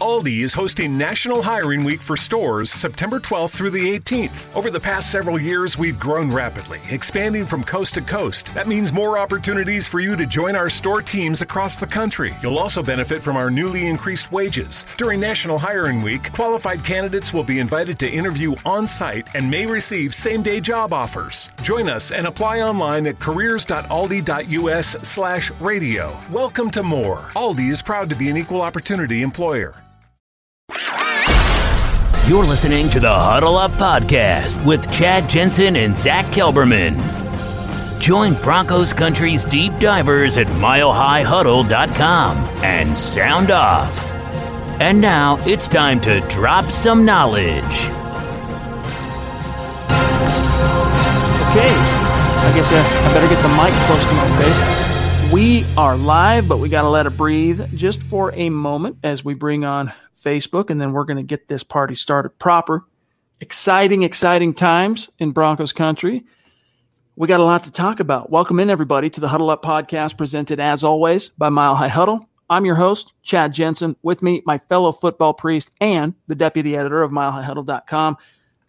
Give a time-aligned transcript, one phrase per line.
[0.00, 4.54] Aldi is hosting National Hiring Week for stores September 12th through the 18th.
[4.56, 8.52] Over the past several years, we've grown rapidly, expanding from coast to coast.
[8.54, 12.34] That means more opportunities for you to join our store teams across the country.
[12.42, 14.84] You'll also benefit from our newly increased wages.
[14.96, 19.64] During National Hiring Week, qualified candidates will be invited to interview on site and may
[19.64, 21.50] receive same day job offers.
[21.62, 26.18] Join us and apply online at careers.aldi.us slash radio.
[26.32, 27.18] Welcome to more.
[27.36, 29.74] Aldi is proud to be an equal opportunity employer.
[32.26, 36.98] You're listening to the Huddle Up Podcast with Chad Jensen and Zach Kelberman.
[38.00, 44.10] Join Broncos Country's deep divers at milehighhuddle.com and sound off.
[44.80, 47.62] And now it's time to drop some knowledge.
[51.52, 55.32] Okay, I guess uh, I better get the mic close to my face.
[55.32, 59.24] We are live, but we got to let it breathe just for a moment as
[59.24, 59.92] we bring on
[60.24, 62.86] Facebook, and then we're going to get this party started proper.
[63.40, 66.24] Exciting, exciting times in Broncos country.
[67.16, 68.30] We got a lot to talk about.
[68.30, 72.28] Welcome in, everybody, to the Huddle Up podcast, presented as always by Mile High Huddle.
[72.50, 73.96] I'm your host, Chad Jensen.
[74.02, 78.16] With me, my fellow football priest and the deputy editor of milehighhuddle.com,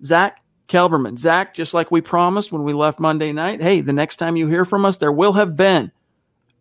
[0.03, 1.17] Zach Kelberman.
[1.17, 4.47] Zach, just like we promised when we left Monday night, hey, the next time you
[4.47, 5.91] hear from us, there will have been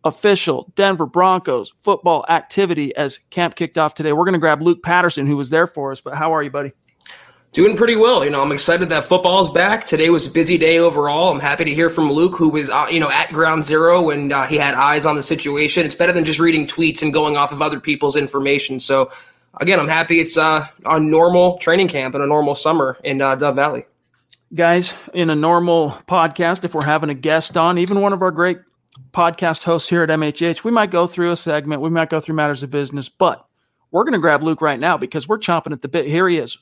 [0.05, 4.13] official Denver Broncos football activity as camp kicked off today.
[4.13, 5.99] We're going to grab Luke Patterson, who was there for us.
[5.99, 6.71] But how are you, buddy?
[7.51, 8.23] Doing pretty well.
[8.23, 9.85] You know, I'm excited that football is back.
[9.85, 11.31] Today was a busy day overall.
[11.31, 14.31] I'm happy to hear from Luke, who was, uh, you know, at ground zero and
[14.31, 15.85] uh, he had eyes on the situation.
[15.85, 18.81] It's better than just reading tweets and going off of other people's information.
[18.81, 19.09] So,
[19.61, 23.35] again, I'm happy it's uh, a normal training camp and a normal summer in uh,
[23.35, 23.85] Dove Valley.
[24.53, 28.31] Guys, in a normal podcast, if we're having a guest on, even one of our
[28.31, 28.59] great
[29.11, 32.35] podcast hosts here at MHH, we might go through a segment, we might go through
[32.35, 33.45] matters of business, but
[33.91, 36.07] we're going to grab Luke right now because we're chomping at the bit.
[36.07, 36.57] Here he is,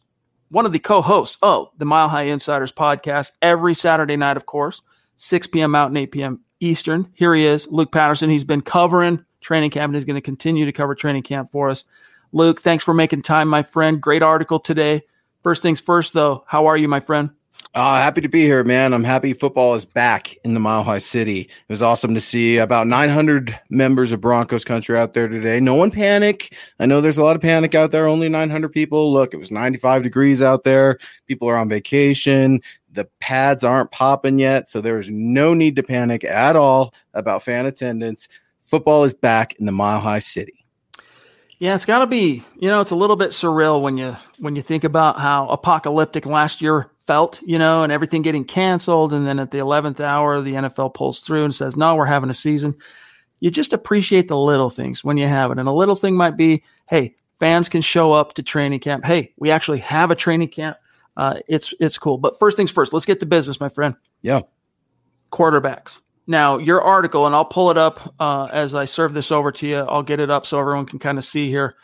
[0.49, 4.45] one of the co hosts of the Mile High Insiders podcast every Saturday night, of
[4.45, 4.81] course,
[5.15, 5.71] 6 p.m.
[5.71, 6.41] Mountain, 8 p.m.
[6.59, 7.11] Eastern.
[7.13, 8.29] Here he is, Luke Patterson.
[8.29, 11.69] He's been covering training camp and he's going to continue to cover training camp for
[11.69, 11.85] us.
[12.31, 14.01] Luke, thanks for making time, my friend.
[14.01, 15.01] Great article today.
[15.43, 17.29] First things first, though, how are you, my friend?
[17.75, 18.93] Uh, happy to be here, man.
[18.93, 21.41] I'm happy football is back in the Mile High City.
[21.41, 25.59] It was awesome to see about 900 members of Broncos country out there today.
[25.59, 26.55] No one panic.
[26.79, 28.07] I know there's a lot of panic out there.
[28.07, 29.11] Only 900 people.
[29.11, 30.99] Look, it was 95 degrees out there.
[31.25, 32.61] People are on vacation.
[32.91, 37.65] The pads aren't popping yet, so there's no need to panic at all about fan
[37.65, 38.29] attendance.
[38.65, 40.63] Football is back in the Mile High City.
[41.57, 42.43] Yeah, it's got to be.
[42.59, 46.27] You know, it's a little bit surreal when you when you think about how apocalyptic
[46.27, 49.13] last year felt, you know, and everything getting canceled.
[49.13, 52.29] And then at the 11th hour, the NFL pulls through and says, no, we're having
[52.29, 52.75] a season.
[53.39, 55.59] You just appreciate the little things when you have it.
[55.59, 59.03] And a little thing might be, hey, fans can show up to training camp.
[59.03, 60.77] Hey, we actually have a training camp.
[61.17, 62.17] Uh, it's it's cool.
[62.17, 63.95] But first things first, let's get to business, my friend.
[64.21, 64.41] Yeah.
[65.31, 65.99] Quarterbacks.
[66.25, 69.67] Now, your article, and I'll pull it up uh, as I serve this over to
[69.67, 69.79] you.
[69.79, 71.75] I'll get it up so everyone can kind of see here.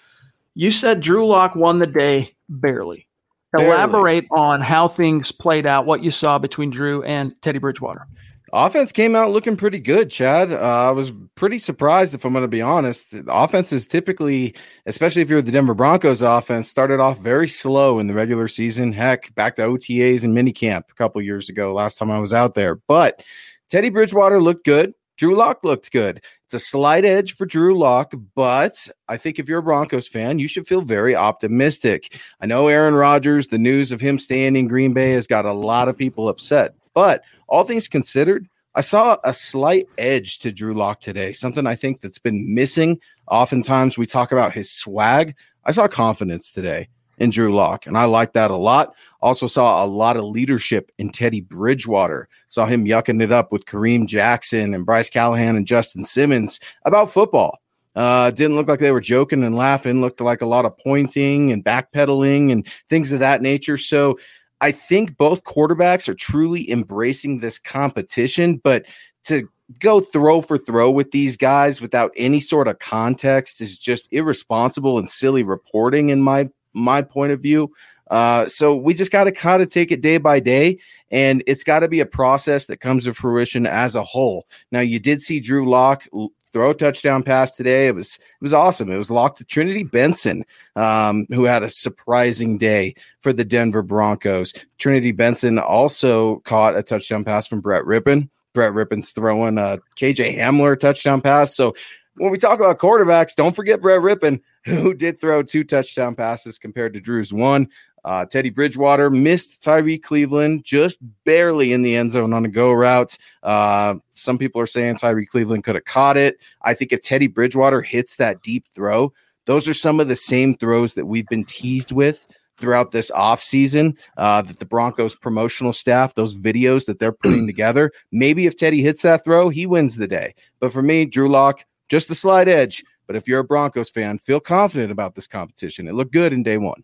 [0.53, 3.08] You said Drew Lock won the day barely.
[3.51, 3.67] Barely.
[3.67, 8.05] Elaborate on how things played out, what you saw between Drew and Teddy Bridgewater.
[8.51, 10.51] Offense came out looking pretty good, Chad.
[10.51, 13.25] Uh, I was pretty surprised, if I'm going to be honest.
[13.25, 14.55] The offense is typically,
[14.85, 18.91] especially if you're the Denver Broncos offense, started off very slow in the regular season.
[18.91, 22.55] Heck, back to OTAs and minicamp a couple years ago, last time I was out
[22.55, 22.75] there.
[22.87, 23.23] But
[23.69, 24.93] Teddy Bridgewater looked good.
[25.17, 26.23] Drew Lock looked good.
[26.49, 30.39] It's a slight edge for Drew Lock, but I think if you're a Broncos fan,
[30.39, 32.19] you should feel very optimistic.
[32.41, 35.53] I know Aaron Rodgers, the news of him staying in Green Bay has got a
[35.53, 40.73] lot of people upset, but all things considered, I saw a slight edge to Drew
[40.73, 42.99] Lock today, something I think that's been missing.
[43.27, 45.35] Oftentimes we talk about his swag.
[45.65, 46.87] I saw confidence today
[47.19, 48.95] in Drew Lock, and I like that a lot.
[49.21, 52.29] Also saw a lot of leadership in Teddy Bridgewater.
[52.47, 57.11] Saw him yucking it up with Kareem Jackson and Bryce Callahan and Justin Simmons about
[57.11, 57.59] football.
[57.95, 59.99] Uh, didn't look like they were joking and laughing.
[59.99, 63.77] Looked like a lot of pointing and backpedaling and things of that nature.
[63.77, 64.17] So
[64.61, 68.61] I think both quarterbacks are truly embracing this competition.
[68.63, 68.85] But
[69.25, 69.49] to
[69.79, 74.97] go throw for throw with these guys without any sort of context is just irresponsible
[74.97, 77.71] and silly reporting in my my point of view.
[78.09, 80.77] Uh, so we just got to kind of take it day by day,
[81.11, 84.47] and it's got to be a process that comes to fruition as a whole.
[84.71, 86.07] Now, you did see Drew Lock
[86.51, 87.87] throw a touchdown pass today.
[87.87, 88.91] It was it was awesome.
[88.91, 90.43] It was locked to Trinity Benson,
[90.75, 94.53] um, who had a surprising day for the Denver Broncos.
[94.77, 98.29] Trinity Benson also caught a touchdown pass from Brett Rypien.
[98.53, 101.55] Brett Rypien's throwing a KJ Hamler touchdown pass.
[101.55, 101.75] So
[102.19, 106.59] when we talk about quarterbacks, don't forget Brett Rypien, who did throw two touchdown passes
[106.59, 107.69] compared to Drew's one.
[108.05, 112.71] Uh, Teddy Bridgewater missed Tyree Cleveland just barely in the end zone on a go
[112.71, 113.17] route.
[113.43, 116.37] Uh, some people are saying Tyree Cleveland could have caught it.
[116.61, 119.13] I think if Teddy Bridgewater hits that deep throw,
[119.45, 122.25] those are some of the same throws that we've been teased with
[122.57, 127.91] throughout this offseason uh, that the Broncos promotional staff, those videos that they're putting together.
[128.11, 130.35] Maybe if Teddy hits that throw, he wins the day.
[130.59, 132.83] But for me, Drew Lock, just a slight edge.
[133.07, 135.87] But if you're a Broncos fan, feel confident about this competition.
[135.87, 136.83] It looked good in day one.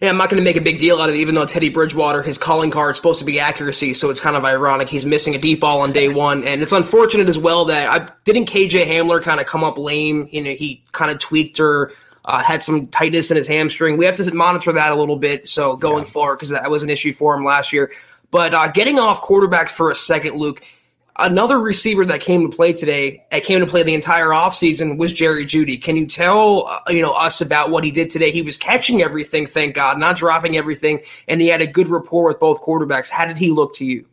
[0.00, 1.68] Yeah, I'm not going to make a big deal out of it, even though Teddy
[1.68, 5.06] Bridgewater, his calling card is supposed to be accuracy, so it's kind of ironic he's
[5.06, 8.46] missing a deep ball on day one, and it's unfortunate as well that I didn't
[8.46, 10.28] KJ Hamler kind of come up lame.
[10.32, 11.92] You know, he kind of tweaked or
[12.24, 13.96] uh, had some tightness in his hamstring.
[13.96, 15.46] We have to monitor that a little bit.
[15.46, 16.10] So going yeah.
[16.10, 17.92] forward, because that was an issue for him last year.
[18.30, 20.64] But uh, getting off quarterbacks for a second, Luke,
[21.16, 25.12] Another receiver that came to play today, that came to play the entire offseason was
[25.12, 25.80] Jerry Jeudy.
[25.80, 28.32] Can you tell uh, you know us about what he did today?
[28.32, 32.24] He was catching everything, thank God, not dropping everything, and he had a good rapport
[32.26, 33.10] with both quarterbacks.
[33.10, 34.04] How did he look to you?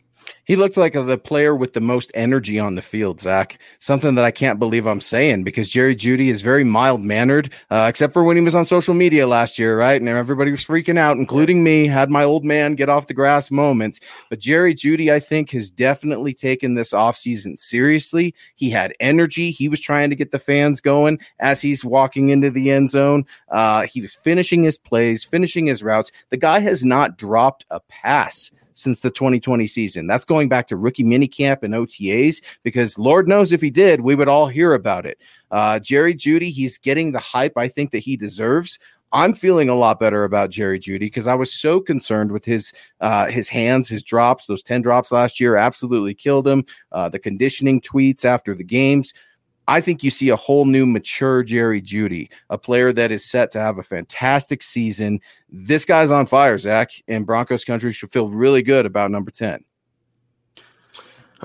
[0.46, 3.58] He looked like the player with the most energy on the field, Zach.
[3.80, 7.86] Something that I can't believe I'm saying because Jerry Jeudy is very mild mannered, uh,
[7.88, 10.00] except for when he was on social media last year, right?
[10.00, 11.88] And everybody was freaking out, including me.
[11.88, 14.00] Had my old man get off the grass moments.
[14.30, 18.36] But Jerry Jeudy, I think, has definitely taken this offseason seriously.
[18.56, 19.52] He had energy.
[19.52, 23.26] He was trying to get the fans going as he's walking into the end zone.
[23.50, 26.12] Uh, he was finishing his plays, finishing his routes.
[26.30, 28.52] The guy has not dropped a pass
[28.82, 30.08] since the 2020 season.
[30.08, 34.16] That's going back to rookie minicamp and OTAs because Lord knows if he did, we
[34.16, 35.20] would all hear about it.
[35.52, 38.80] Uh, Jerry Jeudy, he's getting the hype I think that he deserves.
[39.14, 42.72] I'm feeling a lot better about Jerry Jeudy because I was so concerned with his
[43.02, 44.46] uh, his hands, his drops.
[44.46, 46.66] Those ten drops last year absolutely killed him.
[46.92, 49.14] Uh, the conditioning tweets after the games.
[49.72, 53.52] I think you see a whole new mature Jerry Jeudy, a player that is set
[53.52, 55.22] to have a fantastic season.
[55.50, 59.64] This guy's on fire, Zach, and Broncos country should feel really good about number 10.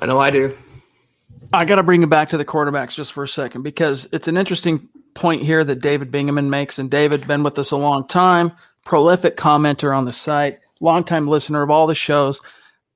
[0.01, 0.59] I know I do.
[1.53, 4.27] I got to bring it back to the quarterbacks just for a second because it's
[4.27, 6.81] an interesting point here that David Bingaman makes.
[6.81, 8.51] And David, has been with us a long time,
[8.85, 12.41] prolific commenter on the site, longtime listener of all the shows.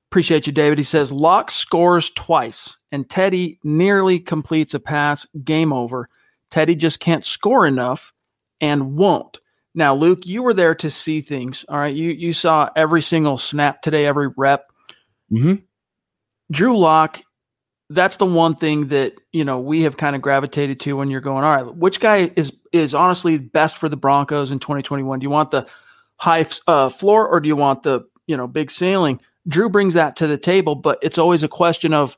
[0.09, 0.77] Appreciate you, David.
[0.77, 6.09] He says Lock scores twice and Teddy nearly completes a pass, game over.
[6.49, 8.13] Teddy just can't score enough
[8.59, 9.39] and won't.
[9.73, 11.63] Now, Luke, you were there to see things.
[11.69, 11.95] All right.
[11.95, 14.71] You you saw every single snap today, every rep.
[15.31, 15.55] Mm-hmm.
[16.51, 17.21] Drew Lock,
[17.89, 21.21] that's the one thing that, you know, we have kind of gravitated to when you're
[21.21, 25.19] going, all right, which guy is is honestly best for the Broncos in 2021?
[25.19, 25.67] Do you want the
[26.17, 29.21] high uh, floor or do you want the, you know, big ceiling?
[29.47, 32.17] Drew brings that to the table, but it's always a question of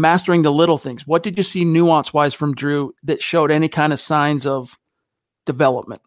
[0.00, 1.06] mastering the little things.
[1.06, 4.78] What did you see nuance wise from Drew that showed any kind of signs of
[5.46, 6.02] development?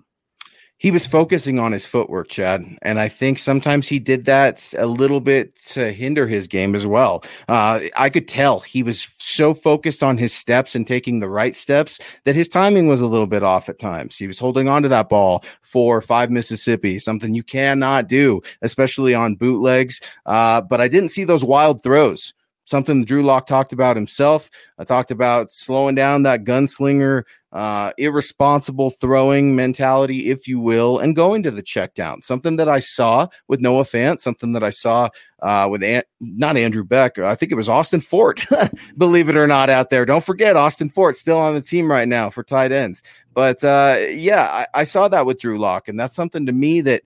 [0.78, 4.86] He was focusing on his footwork, Chad, and I think sometimes he did that a
[4.86, 7.24] little bit to hinder his game as well.
[7.48, 11.56] Uh, I could tell he was so focused on his steps and taking the right
[11.56, 14.18] steps that his timing was a little bit off at times.
[14.18, 19.14] He was holding on to that ball for five Mississippi, something you cannot do, especially
[19.14, 20.02] on bootlegs.
[20.26, 22.34] Uh, but I didn't see those wild throws
[22.66, 24.50] something Drew Lock talked about himself.
[24.78, 31.16] I talked about slowing down that gunslinger, uh, irresponsible throwing mentality, if you will, and
[31.16, 32.22] going to the check down.
[32.22, 35.10] Something that I saw with Noah Fant, something that I saw
[35.42, 35.84] uh, with
[36.20, 37.20] not Andrew Beck.
[37.20, 38.46] I think it was Austin Fort,
[38.98, 40.06] believe it or not, out there.
[40.06, 43.04] Don't forget Austin Fort still on the team right now for tight ends.
[43.34, 44.44] But uh, yeah,
[44.74, 47.04] I, I saw that with Drew Lock, and that's something to me that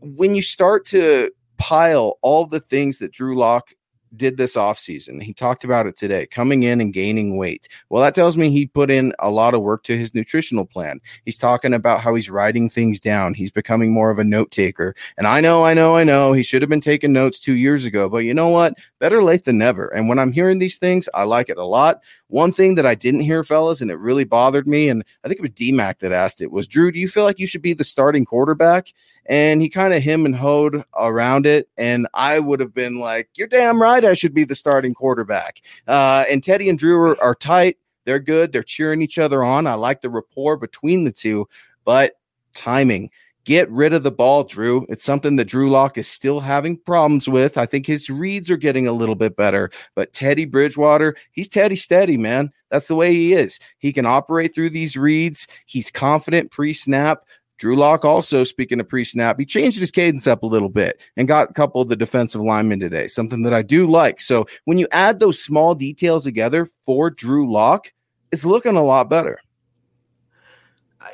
[0.00, 3.72] when you start to pile all the things that Drew Lock
[4.16, 5.22] did this offseason.
[5.22, 7.68] He talked about it today, coming in and gaining weight.
[7.88, 11.00] Well, that tells me he put in a lot of work to his nutritional plan.
[11.24, 13.34] He's talking about how he's writing things down.
[13.34, 14.94] He's becoming more of a note taker.
[15.16, 17.84] And I know, I know, I know he should have been taking notes two years
[17.84, 18.74] ago, but you know what?
[18.98, 19.88] Better late than never.
[19.88, 22.00] And when I'm hearing these things, I like it a lot.
[22.30, 25.38] One thing that I didn't hear, fellas, and it really bothered me, and I think
[25.38, 27.72] it was DMAC that asked it, was Drew, do you feel like you should be
[27.72, 28.92] the starting quarterback?
[29.26, 31.68] and he kind of him and hoed around it.
[31.76, 35.60] And I would have been like, "You're damn right, I should be the starting quarterback."
[35.86, 37.78] Uh, and Teddy and Drew are, are tight.
[38.04, 38.52] They're good.
[38.52, 39.66] They're cheering each other on.
[39.66, 41.46] I like the rapport between the two,
[41.84, 42.14] but
[42.54, 43.10] timing.
[43.44, 44.84] Get rid of the ball, Drew.
[44.90, 47.56] It's something that Drew Lock is still having problems with.
[47.56, 51.76] I think his reads are getting a little bit better, but Teddy Bridgewater, he's Teddy
[51.76, 52.50] steady, man.
[52.70, 53.58] That's the way he is.
[53.78, 55.46] He can operate through these reads.
[55.64, 57.24] He's confident pre snap.
[57.58, 61.00] Drew Lock also, speaking of pre snap, he changed his cadence up a little bit
[61.16, 64.20] and got a couple of the defensive linemen today, something that I do like.
[64.20, 67.90] So when you add those small details together for Drew Lock,
[68.32, 69.40] it's looking a lot better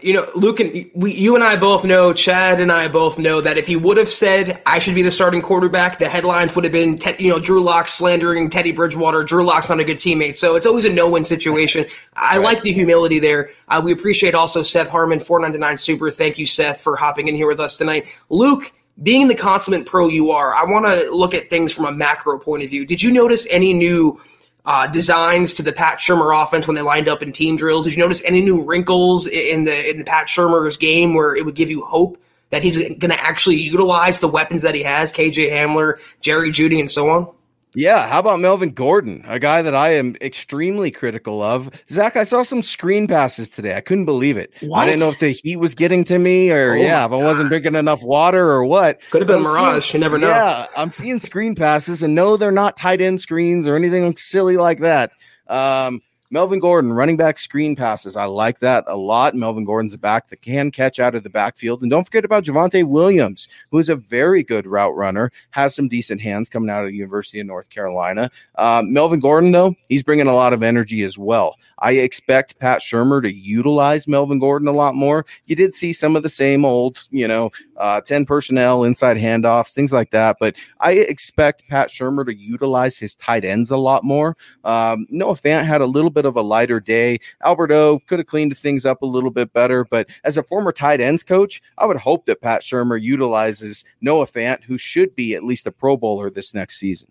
[0.02, 3.40] you know, Luke and we, you and I both know, Chad and I both know
[3.40, 6.64] that if he would have said I should be the starting quarterback, the headlines would
[6.64, 9.23] have been, you know, Drew Lock slandering Teddy Bridgewater.
[9.23, 11.87] Drew Lock's not a good teammate, so it's always a no-win situation.
[12.14, 12.45] I right.
[12.45, 13.50] like the humility there.
[13.69, 16.11] Uh, we appreciate also Seth Harmon, four ninety nine super.
[16.11, 18.07] Thank you, Seth, for hopping in here with us tonight.
[18.28, 21.93] Luke, being the consummate pro you are, I want to look at things from a
[21.93, 22.85] macro point of view.
[22.85, 24.21] Did you notice any new?
[24.66, 27.85] Uh, designs to the Pat Shurmur offense when they lined up in team drills?
[27.85, 31.54] Did you notice any new wrinkles in the in Pat Shurmur's game where it would
[31.54, 32.20] give you hope
[32.50, 36.80] that he's going to actually utilize the weapons that he has, KJ Hamler, Jerry Jeudy,
[36.80, 37.28] and so on?
[37.75, 41.70] Yeah, how about Melvin Gordon, a guy that I am extremely critical of?
[41.90, 43.76] Zach, I saw some screen passes today.
[43.76, 44.50] I couldn't believe it.
[44.61, 44.78] What?
[44.78, 47.16] I didn't know if the heat was getting to me or, oh yeah, if I
[47.16, 49.00] wasn't drinking enough water or what.
[49.11, 49.90] Could have been Mirage.
[49.90, 50.28] Seeing, you never know.
[50.28, 54.56] Yeah, I'm seeing screen passes, and no, they're not tight end screens or anything silly
[54.56, 55.12] like that.
[55.49, 58.16] Um, Melvin Gordon, running back screen passes.
[58.16, 59.35] I like that a lot.
[59.35, 61.83] Melvin Gordon's a back that can catch out of the backfield.
[61.83, 65.88] And don't forget about Javonte Williams, who is a very good route runner, has some
[65.88, 68.30] decent hands coming out of the University of North Carolina.
[68.56, 71.56] Um, Melvin Gordon, though, he's bringing a lot of energy as well.
[71.78, 75.26] I expect Pat Shurmur to utilize Melvin Gordon a lot more.
[75.45, 79.73] You did see some of the same old, you know, uh, 10 personnel, inside handoffs,
[79.73, 80.37] things like that.
[80.40, 84.37] But I expect Pat Shurmur to utilize his tight ends a lot more.
[84.64, 87.18] Um, Noah Fant had a little bit of a lighter day.
[87.45, 91.00] Alberto could have cleaned things up a little bit better, but as a former tight
[91.00, 95.45] ends coach, I would hope that Pat Shurmur utilizes Noah Fant, who should be at
[95.45, 97.11] least a Pro Bowler this next season.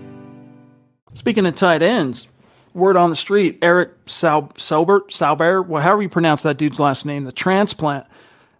[1.13, 2.27] Speaking of tight ends,
[2.73, 7.05] word on the street, Eric Sal- Saubert, Saubert, well, however you pronounce that dude's last
[7.05, 8.05] name, the transplant,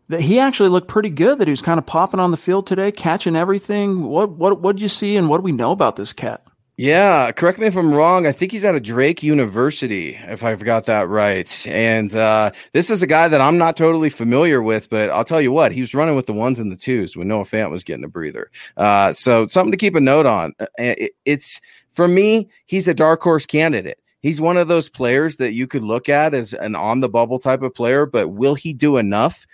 [0.10, 1.38] that he actually looked pretty good.
[1.38, 4.04] That he was kind of popping on the field today, catching everything.
[4.04, 6.44] What what what did you see, and what do we know about this cat?
[6.78, 8.26] Yeah, correct me if I'm wrong.
[8.26, 11.68] I think he's out of Drake University, if I've got that right.
[11.68, 15.42] And uh, this is a guy that I'm not totally familiar with, but I'll tell
[15.42, 17.84] you what, he was running with the ones and the twos when Noah Fant was
[17.84, 18.50] getting a breather.
[18.78, 20.56] Uh, so something to keep a note on.
[20.60, 24.00] Uh, it, it's for me, he's a dark horse candidate.
[24.22, 27.40] He's one of those players that you could look at as an on the bubble
[27.40, 29.46] type of player, but will he do enough?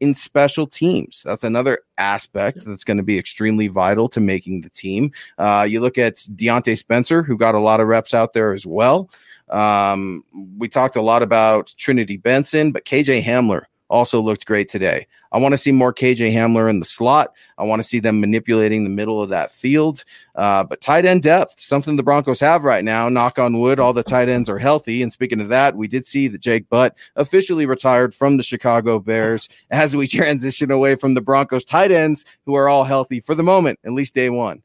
[0.00, 1.22] in special teams.
[1.22, 5.12] That's another aspect that's going to be extremely vital to making the team.
[5.38, 8.66] Uh, you look at Diontae Spencer, who got a lot of reps out there as
[8.66, 9.10] well.
[9.48, 10.24] Um,
[10.58, 15.06] we talked a lot about Trinity Benson, but KJ Hamler also looked great today.
[15.32, 17.34] I want to see more KJ Hamler in the slot.
[17.58, 20.04] I want to see them manipulating the middle of that field.
[20.34, 23.08] Uh, but tight end depth, something the Broncos have right now.
[23.08, 25.02] Knock on wood, all the tight ends are healthy.
[25.02, 28.98] And speaking of that, we did see that Jake Butt officially retired from the Chicago
[28.98, 33.34] Bears as we transition away from the Broncos tight ends, who are all healthy for
[33.34, 34.62] the moment, at least day one.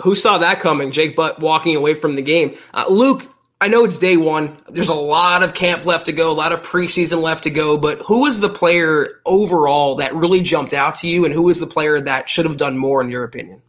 [0.00, 0.92] Who saw that coming?
[0.92, 2.56] Jake Butt walking away from the game.
[2.74, 3.26] Uh, Luke,
[3.58, 4.58] I know it's day one.
[4.68, 7.78] There's a lot of camp left to go, a lot of preseason left to go,
[7.78, 11.58] but who was the player overall that really jumped out to you, and who was
[11.58, 13.62] the player that should have done more, in your opinion?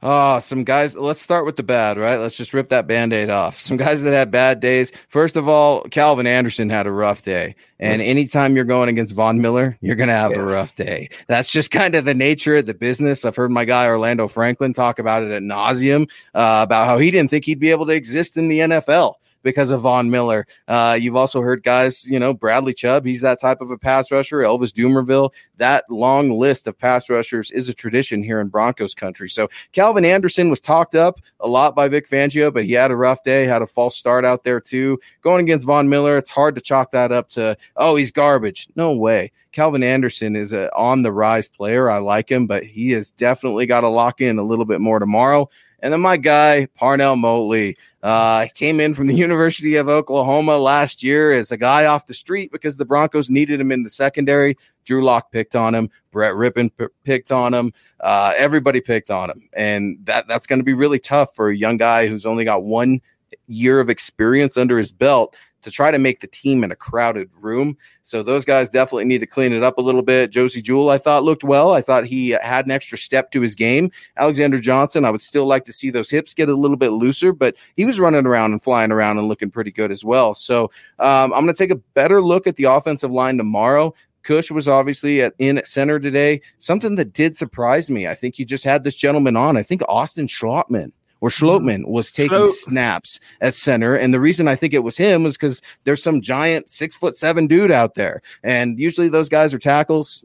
[0.00, 0.96] Oh, some guys.
[0.96, 2.18] Let's start with the bad, right?
[2.18, 3.58] Let's just rip that band aid off.
[3.58, 4.92] Some guys that had bad days.
[5.08, 7.56] First of all, Calvin Anderson had a rough day.
[7.80, 10.38] And anytime you're going against Von Miller, you're going to have yeah.
[10.38, 11.08] a rough day.
[11.26, 13.24] That's just kind of the nature of the business.
[13.24, 17.10] I've heard my guy Orlando Franklin talk about it at nauseum uh, about how he
[17.10, 20.46] didn't think he'd be able to exist in the NFL because of Von Miller.
[20.66, 24.10] Uh, you've also heard guys, you know, Bradley Chubb, he's that type of a pass
[24.10, 24.38] rusher.
[24.38, 29.28] Elvis Dumervil, that long list of pass rushers is a tradition here in Broncos country.
[29.28, 32.96] So Calvin Anderson was talked up a lot by Vic Fangio, but he had a
[32.96, 34.98] rough day, had a false start out there too.
[35.22, 38.68] Going against Von Miller, it's hard to chalk that up to, oh, he's garbage.
[38.76, 39.32] No way.
[39.52, 41.90] Calvin Anderson is a on the rise player.
[41.90, 44.98] I like him, but he has definitely got to lock in a little bit more
[44.98, 45.48] tomorrow.
[45.80, 51.02] And then my guy, Parnell Motley, uh, came in from the University of Oklahoma last
[51.02, 54.56] year as a guy off the street because the Broncos needed him in the secondary.
[54.84, 55.90] Drew Lock picked on him.
[56.10, 57.72] Brett Rypien p- picked on him.
[58.00, 59.48] Uh, everybody picked on him.
[59.52, 62.64] And that, that's going to be really tough for a young guy who's only got
[62.64, 63.00] one
[63.46, 67.30] year of experience under his belt to try to make the team in a crowded
[67.40, 67.76] room.
[68.02, 70.30] So those guys definitely need to clean it up a little bit.
[70.30, 71.72] Josey Jewell, I thought looked well.
[71.72, 73.90] I thought he had an extra step to his game.
[74.16, 77.32] Alexander Johnson, I would still like to see those hips get a little bit looser,
[77.32, 80.34] but he was running around and flying around and looking pretty good as well.
[80.34, 80.64] So
[80.98, 83.94] um, I'm going to take a better look at the offensive line tomorrow.
[84.22, 86.40] Cush was obviously at, in at center today.
[86.58, 88.06] Something that did surprise me.
[88.06, 89.56] I think you just had this gentleman on.
[89.56, 91.44] I think Austin Schlottmann or mm-hmm.
[91.44, 93.94] Schlottmann was taking snaps at center.
[93.94, 97.16] And the reason I think it was him is because there's some giant six foot
[97.16, 98.22] seven dude out there.
[98.42, 100.24] And usually those guys are tackles.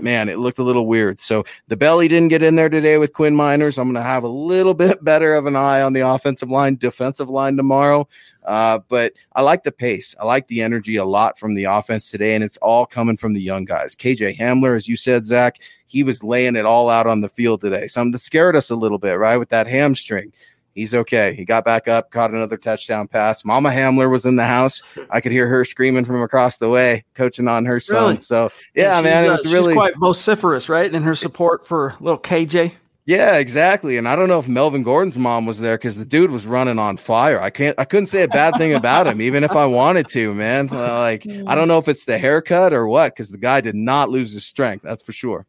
[0.00, 1.18] Man, it looked a little weird.
[1.18, 3.78] So the belly didn't get in there today with Quinn Meinerz.
[3.78, 6.76] I'm going to have a little bit better of an eye on the offensive line,
[6.76, 8.08] defensive line tomorrow.
[8.44, 10.14] Uh, but I like the pace.
[10.18, 13.34] I like the energy a lot from the offense today, and it's all coming from
[13.34, 13.94] the young guys.
[13.94, 17.60] KJ Hamler, as you said, Zach, he was laying it all out on the field
[17.60, 17.86] today.
[17.86, 19.36] Something that scared us a little bit, right?
[19.36, 20.32] With that hamstring.
[20.78, 21.34] He's okay.
[21.34, 23.44] He got back up, caught another touchdown pass.
[23.44, 24.80] Mama Hamler was in the house.
[25.10, 28.04] I could hear her screaming from across the way, coaching on her son.
[28.04, 28.16] Really?
[28.18, 30.94] So yeah, man, it was uh, really quite vociferous, right?
[30.94, 32.74] In her support for little KJ.
[33.08, 33.96] Yeah, exactly.
[33.96, 36.78] And I don't know if Melvin Gordon's mom was there because the dude was running
[36.78, 37.40] on fire.
[37.40, 40.34] I can't, I couldn't say a bad thing about him, even if I wanted to,
[40.34, 40.68] man.
[40.70, 43.74] Uh, like, I don't know if it's the haircut or what, because the guy did
[43.74, 44.82] not lose his strength.
[44.82, 45.46] That's for sure.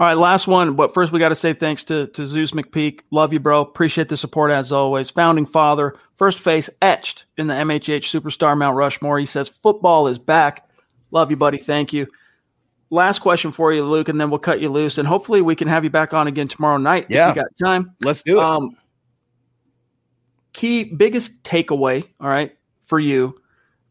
[0.00, 0.76] All right, last one.
[0.76, 3.00] But first, we got to say thanks to, to Zeus McPeak.
[3.10, 3.60] Love you, bro.
[3.60, 5.10] Appreciate the support as always.
[5.10, 9.18] Founding father, first face etched in the MHH Superstar Mount Rushmore.
[9.18, 10.68] He says, Football is back.
[11.10, 11.58] Love you, buddy.
[11.58, 12.06] Thank you.
[12.90, 14.98] Last question for you, Luke, and then we'll cut you loose.
[14.98, 17.30] And hopefully, we can have you back on again tomorrow night yeah.
[17.30, 17.94] if you got time.
[18.02, 18.44] Let's do it.
[18.44, 18.76] Um,
[20.52, 23.34] key, biggest takeaway, all right, for you.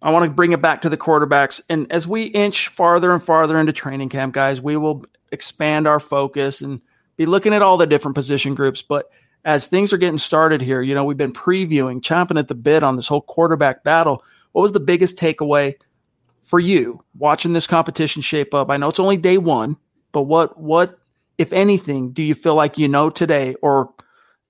[0.01, 1.61] I want to bring it back to the quarterbacks.
[1.69, 5.99] And as we inch farther and farther into training camp, guys, we will expand our
[5.99, 6.81] focus and
[7.15, 8.81] be looking at all the different position groups.
[8.81, 9.09] But
[9.45, 12.83] as things are getting started here, you know, we've been previewing, chomping at the bit
[12.83, 14.23] on this whole quarterback battle.
[14.51, 15.75] What was the biggest takeaway
[16.43, 18.69] for you watching this competition shape up?
[18.69, 19.77] I know it's only day one,
[20.11, 20.99] but what what
[21.37, 23.93] if anything do you feel like you know today or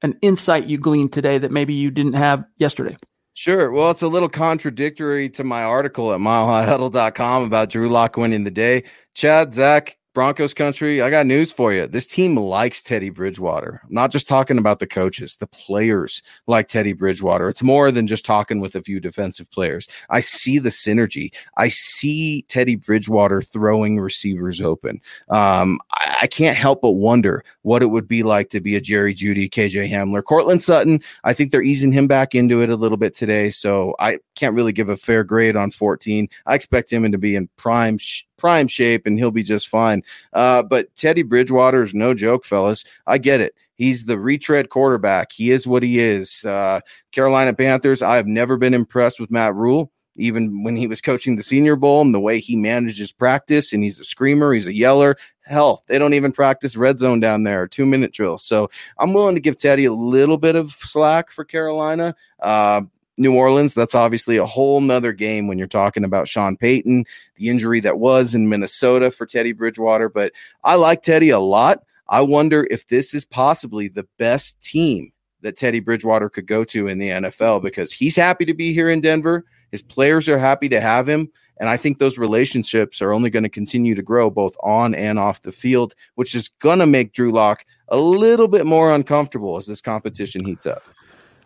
[0.01, 2.97] an insight you gleaned today that maybe you didn't have yesterday?
[3.33, 3.71] Sure.
[3.71, 8.51] Well, it's a little contradictory to my article at milehighhuddle.com about Drew Lock winning the
[8.51, 8.83] day.
[9.13, 11.85] Chad, Zach, Broncos country, I got news for you.
[11.85, 13.81] This team likes Teddy Bridgewater.
[13.83, 17.47] I'm not just talking about the coaches, the players like Teddy Bridgewater.
[17.49, 19.87] It's more than just talking with a few defensive players.
[20.09, 21.31] I see the synergy.
[21.55, 25.01] I see Teddy Bridgewater throwing receivers open.
[25.29, 28.81] Um, I, I, can't help but wonder what it would be like to be a
[28.81, 30.99] Jerry Jeudy, KJ Hamler, Courtland Sutton.
[31.25, 33.51] I think they're easing him back into it a little bit today.
[33.51, 36.27] So I can't really give a fair grade on 14.
[36.47, 37.99] I expect him to be in prime
[38.37, 40.03] prime shape and he'll be just fine.
[40.33, 42.83] Uh, but Teddy Bridgewater is no joke, fellas.
[43.05, 43.55] I get it.
[43.75, 45.31] He's the retread quarterback.
[45.31, 46.43] He is what he is.
[46.45, 50.99] Uh, Carolina Panthers, I have never been impressed with Matt Rhule even when he was
[50.99, 53.71] coaching the Senior Bowl and the way he manages practice.
[53.71, 55.15] And he's a screamer, he's a yeller.
[55.45, 58.43] Hell, they don't even practice red zone down there, two minute drills.
[58.43, 62.15] So I'm willing to give Teddy a little bit of slack for Carolina.
[62.41, 62.81] Uh,
[63.17, 67.49] New Orleans, that's obviously a whole nother game when you're talking about Sean Payton, the
[67.49, 70.09] injury that was in Minnesota for Teddy Bridgewater.
[70.09, 71.83] But I like Teddy a lot.
[72.09, 76.87] I wonder if this is possibly the best team that Teddy Bridgewater could go to
[76.87, 79.45] in the NFL because he's happy to be here in Denver.
[79.71, 81.29] His players are happy to have him.
[81.59, 85.17] And I think those relationships are only going to continue to grow both on and
[85.17, 89.57] off the field, which is going to make Drew Lock a little bit more uncomfortable
[89.57, 90.83] as this competition heats up.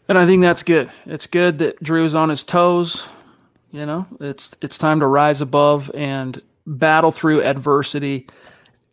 [0.08, 0.92] And I think that's good.
[1.06, 3.08] It's good that Drew's on his toes.
[3.72, 8.28] You know, it's it's time to rise above and battle through adversity.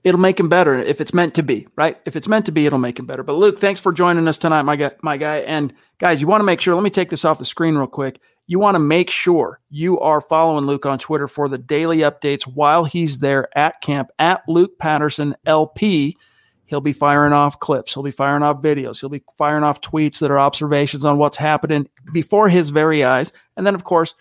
[0.05, 1.99] It'll make him better if it's meant to be, right?
[2.07, 3.25] If it's meant to be, it'll make him better.
[3.25, 4.93] But Luke, thanks for joining us tonight, my guy.
[5.03, 6.75] My guy, and guys, you want to make sure.
[6.75, 10.01] Let me take this off the screen real quick you want to make sure you
[10.01, 14.43] are following Luke on Twitter for the daily updates while he's there at camp at
[14.49, 16.17] Luke Patterson LP.
[16.69, 20.19] He'll be firing off clips, he'll be firing off videos, he'll be firing off tweets
[20.19, 23.33] that are observations on what's happening before his very eyes.
[23.57, 24.15] And then, of course,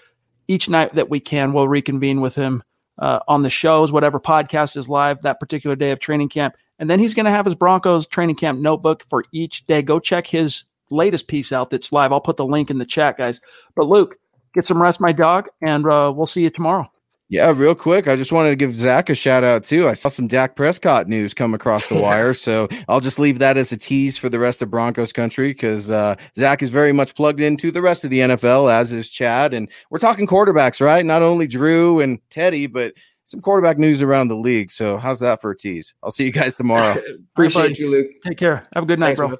[0.47, 2.63] each night that we can, we'll reconvene with him
[2.99, 6.55] uh, on the shows, whatever podcast is live that particular day of training camp.
[6.79, 9.81] And then he's going to have his Broncos training camp notebook for each day.
[9.81, 12.11] Go check his latest piece out that's live.
[12.13, 13.41] I'll put the link in the chat, guys.
[13.75, 14.15] But Luke,
[14.53, 16.89] get some rest, my dog, and uh, we'll see you tomorrow.
[17.29, 19.89] Yeah, real quick, I just wanted to give Zach a shout out too.
[19.89, 23.57] I saw some Dak Prescott news come across the wire, so I'll just leave that
[23.57, 27.15] as a tease for the rest of Broncos country because uh, Zach is very much
[27.15, 31.05] plugged into the rest of the NFL, as is Chad, and we're talking quarterbacks, right?
[31.05, 32.93] Not only Drew and Teddy, but
[33.25, 34.71] some quarterback news around the league.
[34.71, 35.93] So how's that for a tease?
[36.01, 36.95] I'll see you guys tomorrow.
[37.35, 38.07] Appreciate you, Luke.
[38.23, 38.65] Take care.
[38.73, 39.37] Have a good night, Thanks, bro.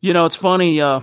[0.00, 0.80] You know, it's funny.
[0.80, 1.02] Uh,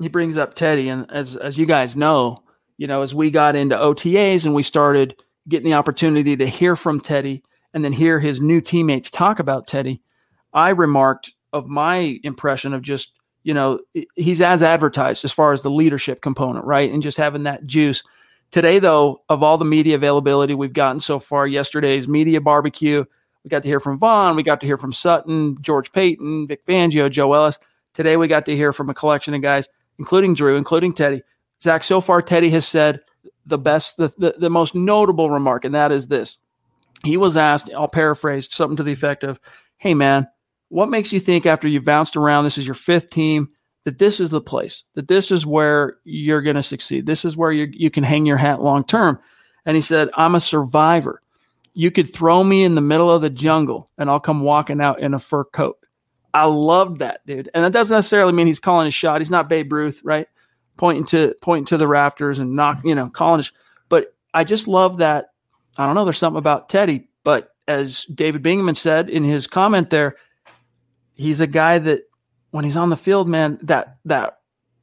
[0.00, 2.42] He brings up Teddy, and as as you guys know,
[2.76, 6.74] you know, as we got into OTAs and we started getting the opportunity to hear
[6.76, 10.00] from Teddy and then hear his new teammates talk about Teddy,
[10.52, 13.12] I remarked of my impression of just
[13.44, 13.78] you know
[14.16, 18.02] he's as advertised as far as the leadership component, right, and just having that juice.
[18.50, 23.04] Today, though, of all the media availability we've gotten so far, yesterday's media barbecue,
[23.42, 26.64] we got to hear from Von, we got to hear from Sutton, George Paton, Vic
[26.66, 27.58] Fangio, Joe Ellis.
[27.94, 31.22] Today we got to hear from a collection of guys, including Drew, including Teddy.
[31.62, 33.00] Zach, so far Teddy has said
[33.46, 36.38] the best, the, the, the most notable remark, and that is this.
[37.04, 39.40] He was asked, I'll paraphrase something to the effect of,
[39.78, 40.28] Hey man,
[40.68, 43.48] what makes you think after you've bounced around, this is your fifth team,
[43.84, 47.06] that this is the place, that this is where you're going to succeed.
[47.06, 49.20] This is where you you can hang your hat long term.
[49.66, 51.20] And he said, I'm a survivor.
[51.74, 55.00] You could throw me in the middle of the jungle and I'll come walking out
[55.00, 55.78] in a fur coat.
[56.34, 57.48] I loved that, dude.
[57.54, 59.20] And that doesn't necessarily mean he's calling his shot.
[59.20, 60.28] He's not Babe Ruth, right?
[60.76, 63.52] pointing to pointing to the rafters and knock, you know, calling us.
[63.88, 65.30] But I just love that.
[65.76, 66.04] I don't know.
[66.04, 70.16] There's something about Teddy, but as David Bingaman said in his comment there,
[71.14, 72.02] he's a guy that
[72.50, 74.38] when he's on the field, man, that that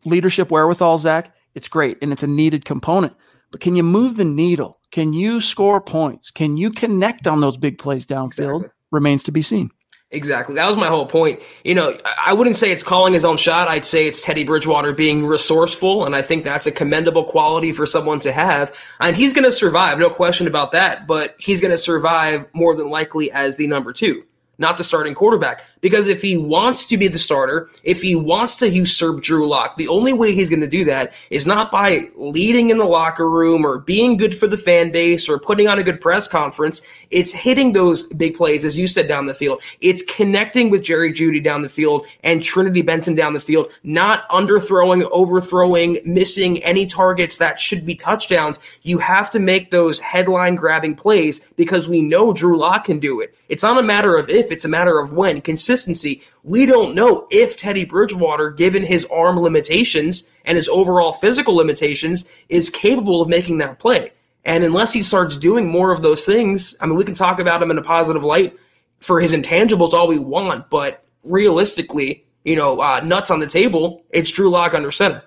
[0.06, 3.14] leadership wherewithal, Zach, it's great and it's a needed component.
[3.52, 4.80] But can you move the needle?
[4.92, 6.32] Can you score points?
[6.32, 8.58] Can you connect on those big plays downfield?
[8.58, 8.70] Exactly.
[8.92, 9.72] Remains to be seen.
[10.14, 10.56] Exactly.
[10.56, 11.40] That was my whole point.
[11.64, 13.70] You know, I wouldn't say it's calling his own shot.
[13.70, 16.06] I'd say it's Teddy Bridgewater being resourceful.
[16.06, 18.78] And I think that's a commendable quality for someone to have.
[19.00, 21.08] And he's going to survive, no question about that.
[21.08, 24.24] But he's going to survive more than likely as the number two
[24.62, 25.66] not the starting quarterback.
[25.82, 29.78] Because if he wants to be the starter, if he wants to usurp Drew Lock,
[29.78, 33.28] the only way he's going to do that is not by leading in the locker
[33.28, 36.84] room or being good for the fan base or putting on a good press conference.
[37.10, 39.64] It's hitting those big plays, as you said, down the field.
[39.82, 44.30] It's connecting with Jerry Jeudy down the field and Trinity Benson down the field, not
[44.30, 48.60] underthrowing, overthrowing, missing any targets that should be touchdowns.
[48.84, 53.20] You have to make those headline grabbing plays because we know Drew Lock can do
[53.20, 53.36] it.
[53.52, 55.42] It's not a matter of if, it's a matter of when.
[55.42, 56.24] Consistency.
[56.44, 62.30] We don't know if Teddy Bridgewater, given his arm limitations and his overall physical limitations,
[62.48, 64.14] is capable of making that play.
[64.46, 67.62] And unless he starts doing more of those things, I mean, we can talk about
[67.62, 68.58] him in a positive light
[69.02, 74.06] for his intangibles all we want, but realistically, you know, uh, nuts on the table,
[74.12, 75.26] it's Drew Lock under center.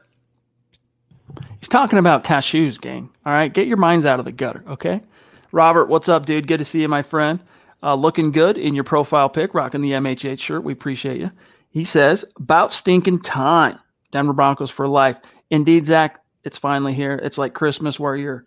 [1.60, 3.10] He's talking about cashews, gang.
[3.26, 5.02] All right, get your minds out of the gutter, okay?
[5.52, 6.46] Robert, what's up, dude?
[6.46, 7.42] Good to see you, my friend.
[7.84, 10.64] Uh, looking good in your profile pic, rocking the MHH shirt.
[10.64, 11.30] We appreciate you.
[11.68, 13.78] He says, about stinking time.
[14.10, 15.20] Denver Broncos for life.
[15.50, 17.20] Indeed, Zach, it's finally here.
[17.22, 18.46] It's like Christmas where you're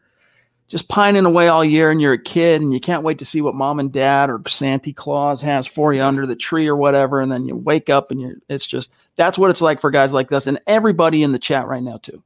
[0.68, 3.42] just pining away all year and you're a kid and you can't wait to see
[3.42, 7.22] what mom and dad or Santa Claus has for you under the tree or whatever.
[7.22, 10.14] And then you wake up and you're, it's just, that's what it's like for guys
[10.14, 12.24] like us and everybody in the chat right now, too.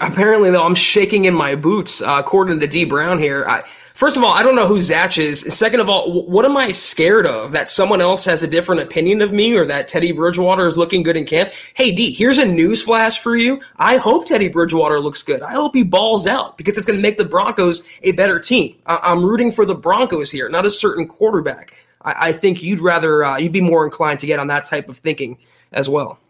[0.00, 2.02] Apparently, though, I'm shaking in my boots.
[2.02, 3.64] Uh, according to D Brown here, I,
[3.98, 5.40] First of all, I don't know who Zach is.
[5.52, 7.50] Second of all, what am I scared of?
[7.50, 11.02] That someone else has a different opinion of me or that Teddy Bridgewater is looking
[11.02, 11.50] good in camp?
[11.74, 13.60] Hey, D, here's a news flash for you.
[13.78, 15.42] I hope Teddy Bridgewater looks good.
[15.42, 18.76] I hope he balls out because it's going to make the Broncos a better team.
[18.86, 21.74] I- am rooting for the Broncos here, not a certain quarterback.
[22.02, 24.88] I, I think you'd rather, uh, you'd be more inclined to get on that type
[24.88, 25.38] of thinking
[25.72, 26.20] as well.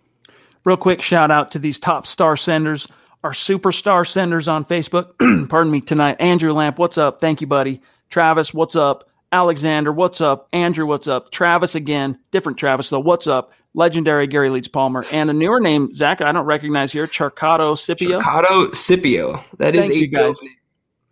[0.64, 2.88] Real quick shout out to these top star senders
[3.24, 5.18] our superstar senders on Facebook.
[5.48, 6.16] Pardon me tonight.
[6.20, 7.20] Andrew Lamp, what's up?
[7.20, 7.80] Thank you, buddy.
[8.10, 9.08] Travis, what's up?
[9.32, 10.48] Alexander, what's up?
[10.52, 11.30] Andrew, what's up?
[11.30, 13.00] Travis again, different Travis though.
[13.00, 13.52] What's up?
[13.74, 16.22] Legendary Gary Leeds Palmer and a newer name, Zach.
[16.22, 17.06] I don't recognize here.
[17.06, 18.20] Charcato Scipio.
[18.20, 19.44] Charcato Scipio.
[19.58, 20.40] That is Thanks, a you guys.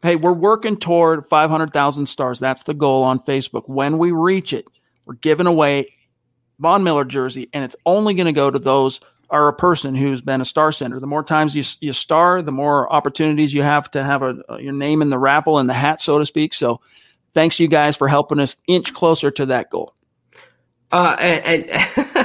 [0.02, 2.40] Hey, we're working toward 500,000 stars.
[2.40, 3.68] That's the goal on Facebook.
[3.68, 4.66] When we reach it,
[5.04, 5.92] we're giving away
[6.58, 10.20] Von Miller jersey, and it's only going to go to those are a person who's
[10.20, 11.00] been a star sender.
[11.00, 14.72] The more times you you star, the more opportunities you have to have a, your
[14.72, 16.54] name in the raffle and the hat, so to speak.
[16.54, 16.80] So,
[17.32, 19.94] thanks you guys for helping us inch closer to that goal.
[20.92, 22.06] Uh, and, and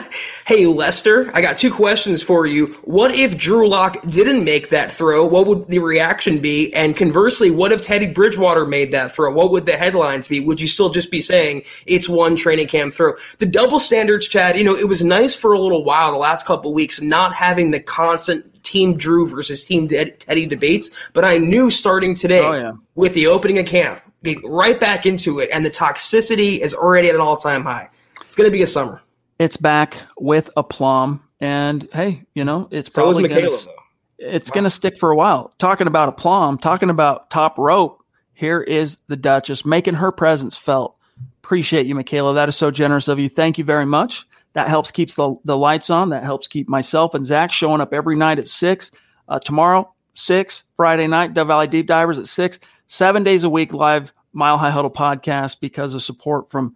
[0.45, 2.67] hey, Lester, I got two questions for you.
[2.83, 5.25] What if Drew Lock didn't make that throw?
[5.25, 6.73] What would the reaction be?
[6.73, 9.31] And conversely, what if Teddy Bridgewater made that throw?
[9.31, 10.39] What would the headlines be?
[10.39, 13.13] Would you still just be saying it's one training camp throw?
[13.39, 16.45] The double standards, Chad, you know, it was nice for a little while, the last
[16.45, 20.89] couple weeks, not having the constant Team Drew versus Team Teddy debates.
[21.13, 22.71] But I knew starting today oh, yeah.
[22.95, 27.09] with the opening of camp, get right back into it, and the toxicity is already
[27.09, 27.89] at an all time high.
[28.21, 29.01] It's going to be a summer.
[29.41, 33.47] It's back with aplomb, and hey, you know it's probably gonna,
[34.19, 34.53] it's wow.
[34.53, 35.51] going to stick for a while.
[35.57, 38.03] Talking about aplomb, talking about top rope.
[38.33, 40.95] Here is the Duchess making her presence felt.
[41.43, 42.35] Appreciate you, Michaela.
[42.35, 43.27] That is so generous of you.
[43.27, 44.27] Thank you very much.
[44.53, 46.09] That helps keeps the, the lights on.
[46.09, 48.91] That helps keep myself and Zach showing up every night at six.
[49.27, 50.65] Uh, tomorrow, six.
[50.75, 52.59] Friday night, Dove Valley Deep Divers at six.
[52.85, 56.75] Seven days a week live Mile High Huddle podcast because of support from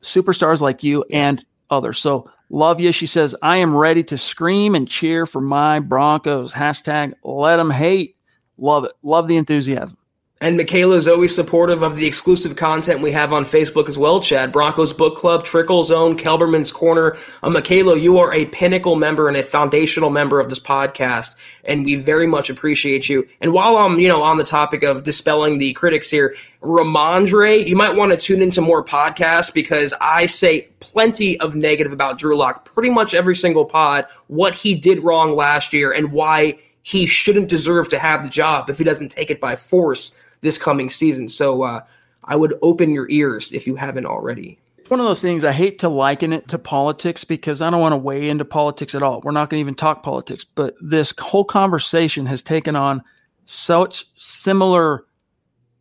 [0.00, 1.44] superstars like you and
[1.74, 1.98] others.
[1.98, 2.92] So love you.
[2.92, 6.54] She says, I am ready to scream and cheer for my Broncos.
[6.54, 8.16] Hashtag let them hate.
[8.56, 8.92] Love it.
[9.02, 9.98] Love the enthusiasm.
[10.44, 14.20] And Michaela is always supportive of the exclusive content we have on Facebook as well,
[14.20, 14.52] Chad.
[14.52, 17.16] Broncos Book Club, Trickle Zone, Kelberman's Corner.
[17.42, 21.86] Uh, Michaela, you are a pinnacle member and a foundational member of this podcast, and
[21.86, 23.26] we very much appreciate you.
[23.40, 27.74] And while I'm, you know, on the topic of dispelling the critics here, Rhamondre, you
[27.74, 32.36] might want to tune into more podcasts because I say plenty of negative about Drew
[32.36, 37.06] Lock, pretty much every single pod, what he did wrong last year and why he
[37.06, 40.12] shouldn't deserve to have the job if he doesn't take it by force
[40.44, 41.26] this coming season.
[41.26, 41.80] So uh,
[42.22, 44.58] I would open your ears if you haven't already.
[44.78, 47.80] It's one of those things I hate to liken it to politics because I don't
[47.80, 49.22] want to weigh into politics at all.
[49.22, 53.02] We're not going to even talk politics, but this whole conversation has taken on
[53.46, 55.06] such similar,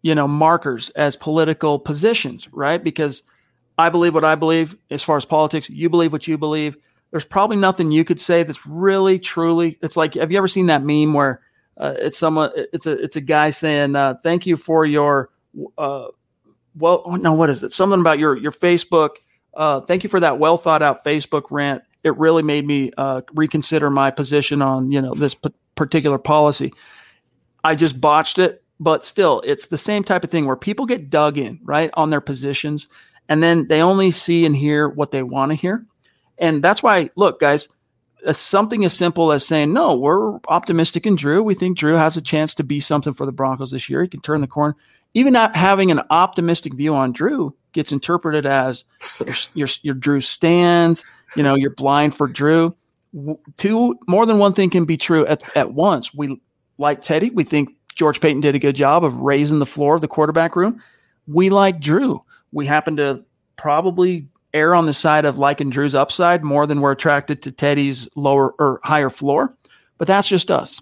[0.02, 2.82] you know, markers as political positions, right?
[2.82, 3.24] Because
[3.78, 6.78] I believe what I believe as far as politics, you believe what you believe.
[7.12, 10.66] There's probably nothing you could say that's really truly it's like have you ever seen
[10.68, 11.42] that meme where
[11.78, 15.30] uh, it's someone it's a it's a guy saying uh, thank you for your
[15.78, 16.08] uh,
[16.76, 17.72] well, oh, no, what is it?
[17.72, 19.18] Something about your your Facebook.
[19.54, 21.84] Uh, thank you for that well thought out Facebook rant.
[22.04, 26.74] It really made me uh, reconsider my position on you know this p- particular policy.
[27.64, 31.10] I just botched it, but still, it's the same type of thing where people get
[31.10, 32.88] dug in right on their positions,
[33.30, 35.86] and then they only see and hear what they want to hear,
[36.38, 37.10] and that's why.
[37.16, 37.70] Look, guys,
[38.32, 41.44] something as simple as saying, no, we're optimistic in Drew.
[41.44, 44.02] We think Drew has a chance to be something for the Broncos this year.
[44.02, 44.76] He can turn the corner
[45.14, 48.84] even not having an optimistic view on Drew gets interpreted as
[49.20, 51.06] your, your, your Drew stands,
[51.36, 52.76] you know, you're blind for Drew.
[53.58, 56.14] Two, more than one thing can be true at, at once.
[56.14, 56.42] We
[56.78, 57.30] like Teddy.
[57.30, 60.56] We think George Paton did a good job of raising the floor of the quarterback
[60.56, 60.82] room.
[61.28, 62.24] We like Drew.
[62.52, 63.24] We happen to
[63.56, 68.08] probably err on the side of liking Drew's upside more than we're attracted to Teddy's
[68.16, 69.56] lower or higher floor.
[69.98, 70.80] But that's just us.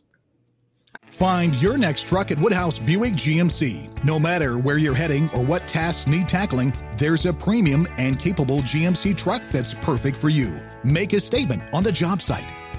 [1.12, 4.06] Find your next truck at Woodhouse Buick GMC.
[4.06, 8.60] No matter where you're heading or what tasks need tackling, there's a premium and capable
[8.60, 10.60] GMC truck that's perfect for you.
[10.86, 12.50] Make a statement on the job site,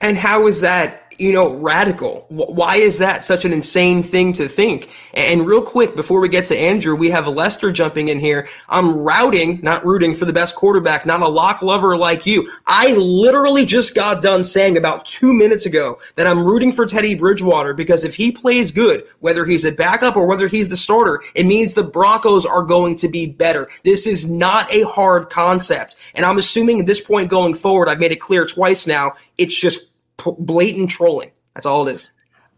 [0.00, 2.26] And how is that, you know, radical?
[2.28, 4.90] Why is that such an insane thing to think?
[5.14, 8.48] And real quick, before we get to Andrew, we have Lester jumping in here.
[8.68, 12.50] I'm routing, not rooting for the best quarterback, not a lock lover like you.
[12.66, 17.14] I literally just got done saying about two minutes ago that I'm rooting for Teddy
[17.14, 21.22] Bridgewater because if he plays good, whether he's a backup or whether he's the starter,
[21.34, 23.68] it means the Broncos are going to be better.
[23.84, 25.96] This is not a hard concept.
[26.14, 29.58] And I'm assuming at this point going forward, I've made it clear twice now, it's
[29.58, 31.30] just blatant trolling.
[31.54, 32.12] That's all it is.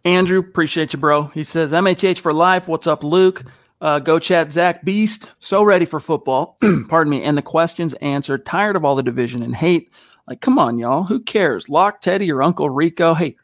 [0.05, 1.25] Andrew, appreciate you, bro.
[1.25, 2.69] He says, MHH for life.
[2.69, 3.45] What's up, Luke?
[3.81, 5.33] Uh, go chat, Zach Beast.
[5.41, 6.59] So ready for football.
[6.89, 7.23] Pardon me.
[7.23, 8.47] And the questions answered.
[8.47, 9.91] Tired of all the division and hate.
[10.29, 11.05] Like, come on, y'all.
[11.05, 11.69] Who cares?
[11.69, 13.15] Lock Teddy or Uncle Rico.
[13.15, 13.37] Hey,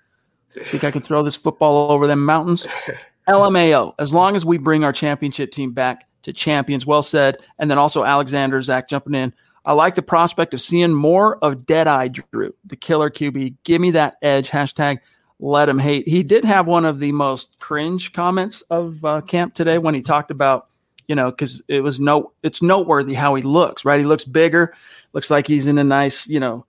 [0.49, 2.67] think I can throw this football over them mountains?
[3.29, 3.95] LMAO.
[3.99, 6.87] As long as we bring our championship team back to champions.
[6.87, 7.39] Well said.
[7.59, 9.35] And then also Alexander, Zach jumping in.
[9.65, 13.57] I like the prospect of seeing more of Deadeye Drew, the killer QB.
[13.65, 14.49] Give me that edge.
[14.51, 15.01] Hashtag
[15.41, 16.07] let him hate.
[16.07, 20.03] He did have one of the most cringe comments of uh, camp today when he
[20.03, 20.69] talked about,
[21.09, 24.01] you know, because it was no, it's noteworthy how he looks, right?
[24.01, 24.75] He looks bigger,
[25.13, 26.67] looks like he's in a nice, you know,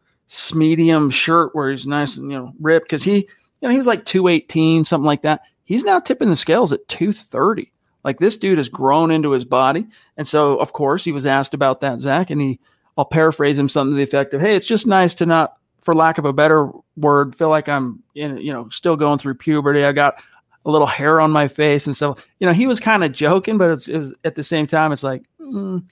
[0.54, 3.28] medium shirt where he's nice and, you know, ripped because he, you
[3.62, 5.42] know, he was like 218, something like that.
[5.66, 7.72] He's now tipping the scales at 230.
[8.04, 9.86] Like this dude has grown into his body.
[10.18, 12.60] And so, of course, he was asked about that, Zach, and he,
[13.02, 15.96] I'll paraphrase him something to the effect of, "Hey, it's just nice to not, for
[15.96, 19.84] lack of a better word, feel like I'm in, you know, still going through puberty.
[19.84, 20.22] I got,
[20.66, 22.24] a little hair on my face and stuff.
[22.40, 25.04] You know, he was kind of joking, but it was at the same time, it's
[25.04, 25.84] like, mm,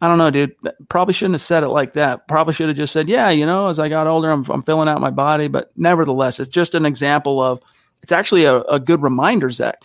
[0.00, 0.54] I don't know, dude.
[0.88, 2.28] Probably shouldn't have said it like that.
[2.28, 4.88] Probably should have just said, yeah, you know, as I got older, I'm, I'm filling
[4.88, 5.48] out my body.
[5.48, 7.60] But nevertheless, it's just an example of,
[8.02, 9.82] it's actually a, a good reminder, Zach.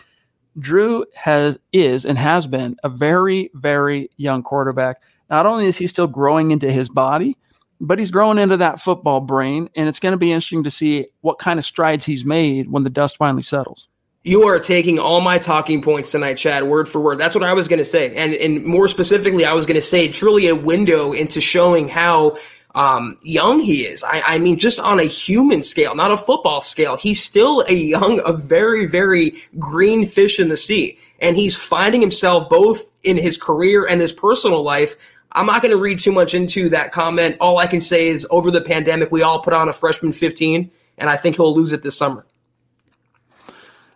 [0.60, 5.02] Drew has is and has been a very, very young quarterback.
[5.30, 7.38] Not only is he still growing into his body,
[7.82, 9.70] but he's growing into that football brain.
[9.76, 12.84] And it's going to be interesting to see what kind of strides he's made when
[12.84, 13.88] the dust finally settles.
[14.24, 17.20] You are taking all my talking points tonight, Chad, word for word.
[17.20, 18.14] That's what I was going to say.
[18.14, 22.38] And, and more specifically, I was going to say truly a window into showing how
[22.76, 24.04] um, young he is.
[24.04, 27.74] I, I, mean, just on a human scale, not a football scale, he's still a
[27.74, 31.00] young, a very, very green fish in the sea.
[31.20, 34.96] And he's finding himself both in his career and his personal life.
[35.32, 37.38] I'm not going to read too much into that comment.
[37.40, 40.72] All I can say is over the pandemic, we all put on a freshman 15,
[40.98, 42.26] and I think he'll lose it this summer.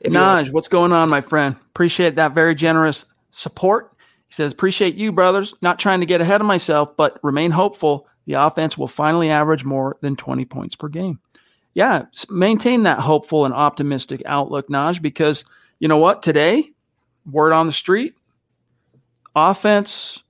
[0.04, 1.56] Naj, what's going on, my friend?
[1.70, 3.92] Appreciate that very generous support.
[4.28, 5.54] He says, Appreciate you, brothers.
[5.62, 9.64] Not trying to get ahead of myself, but remain hopeful the offense will finally average
[9.64, 11.20] more than 20 points per game.
[11.74, 15.44] Yeah, maintain that hopeful and optimistic outlook, Naj, because
[15.80, 16.22] you know what?
[16.22, 16.72] Today,
[17.30, 18.16] word on the street,
[19.36, 20.22] offense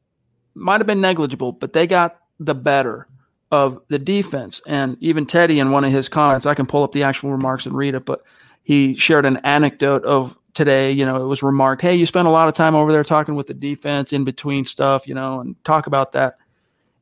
[0.56, 3.08] might have been negligible, but they got the better
[3.52, 4.62] of the defense.
[4.66, 7.66] And even Teddy, in one of his comments, I can pull up the actual remarks
[7.66, 8.22] and read it, but
[8.64, 10.92] he shared an anecdote of today.
[10.92, 13.36] You know, it was remarked, "Hey, you spent a lot of time over there talking
[13.36, 16.38] with the defense in between stuff, you know, and talk about that."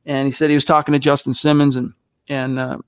[0.04, 1.94] And he said he was talking to Justin Simmons, and
[2.28, 2.78] and uh,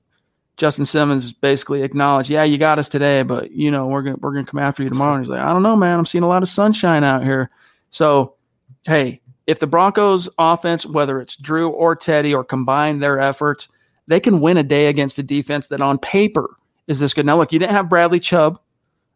[0.57, 4.33] Justin Simmons basically acknowledged, "Yeah, you got us today, but you know, we're gonna we're
[4.33, 5.99] gonna come after you tomorrow." And he's like, "I don't know, man.
[5.99, 7.51] I'm seeing a lot of sunshine out here."
[7.91, 8.35] So,
[8.83, 13.69] hey, if the Broncos offense, whether it's Drew or Teddy, or combine their efforts,
[14.07, 17.27] they can win a day against a defense that on paper is this good.
[17.27, 18.61] Now, look, you didn't have Bradley Chubb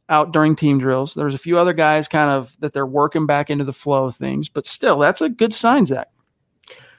[0.08, 1.14] out during team drills.
[1.14, 4.16] There's a few other guys kind of that they're working back into the flow of
[4.16, 6.08] things, but still, that's a good sign, Zach.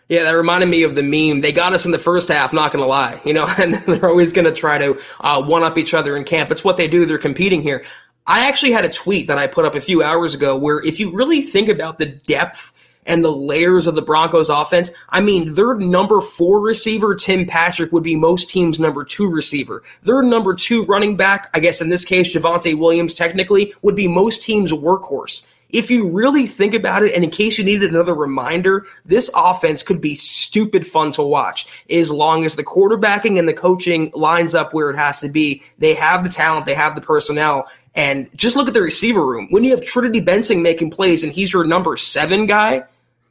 [0.10, 1.42] Yeah, that reminded me of the meme.
[1.42, 4.10] They got us in the first half, not going to lie, you know, and they're
[4.10, 6.52] always going to try to uh, one up each other in camp.
[6.52, 7.06] It's what they do.
[7.06, 7.86] They're competing here.
[8.26, 11.00] I actually had a tweet that I put up a few hours ago where if
[11.00, 12.74] you really think about the depth
[13.10, 17.92] and the layers of the Broncos offense, I mean, their number four receiver, Tim Patrick,
[17.92, 19.84] would be most teams' number two receiver.
[20.04, 24.08] Their number two running back, I guess in this case, Javonte Williams, technically, would be
[24.08, 25.46] most teams' workhorse.
[25.72, 29.84] If you really think about it, and in case you needed another reminder, this offense
[29.84, 34.56] could be stupid fun to watch as long as the quarterbacking and the coaching lines
[34.56, 35.62] up where it has to be.
[35.78, 39.48] They have the talent, they have the personnel, and just look at the receiver room.
[39.52, 42.84] When you have Trinity Benson making plays and he's your number seven guy,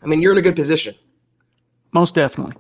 [0.03, 0.95] I mean, you're in a good position.
[1.93, 2.55] Most definitely.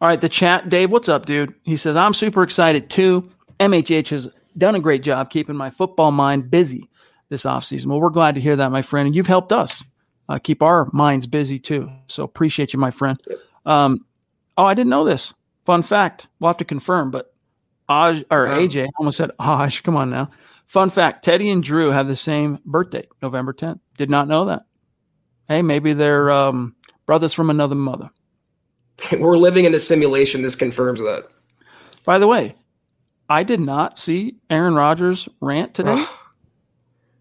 [0.00, 1.54] All right, the chat, Dave, what's up, dude?
[1.62, 3.28] He says, I'm super excited too.
[3.60, 4.28] MHH has
[4.58, 6.90] done a great job keeping my football mind busy
[7.28, 7.86] this offseason.
[7.86, 9.06] Well, we're glad to hear that, my friend.
[9.06, 9.82] And you've helped us
[10.28, 11.90] uh, keep our minds busy too.
[12.08, 13.18] So appreciate you, my friend.
[13.64, 14.04] Um,
[14.56, 15.32] oh, I didn't know this.
[15.64, 16.28] Fun fact.
[16.38, 17.34] We'll have to confirm, but
[17.88, 19.82] Aj or AJ almost said Aj.
[19.84, 20.30] Come on now.
[20.66, 23.80] Fun fact: Teddy and Drew have the same birthday, November 10th.
[23.96, 24.65] Did not know that.
[25.48, 26.74] Hey, maybe they're um,
[27.06, 28.10] brothers from another mother.
[29.18, 30.42] We're living in a simulation.
[30.42, 31.28] This confirms that.
[32.04, 32.54] By the way,
[33.28, 36.04] I did not see Aaron Rodgers rant today.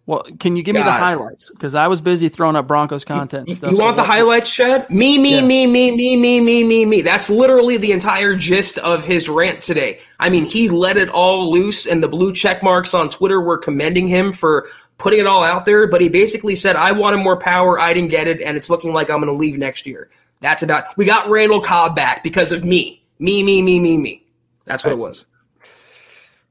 [0.06, 0.82] well, can you give God.
[0.82, 1.50] me the highlights?
[1.50, 3.50] Because I was busy throwing up Broncos content.
[3.50, 4.90] You, you want so the highlights, Chad?
[4.90, 5.42] Me, me, yeah.
[5.42, 7.02] me, me, me, me, me, me, me.
[7.02, 10.00] That's literally the entire gist of his rant today.
[10.20, 13.58] I mean, he let it all loose, and the blue check marks on Twitter were
[13.58, 14.68] commending him for
[14.98, 17.80] putting it all out there, but he basically said, I wanted more power.
[17.80, 18.42] I didn't get it.
[18.42, 20.10] And it's looking like I'm going to leave next year.
[20.42, 23.04] That's about, we got Randall Cobb back because of me.
[23.20, 24.26] Me, me, me, me, me.
[24.66, 25.26] That's what it was.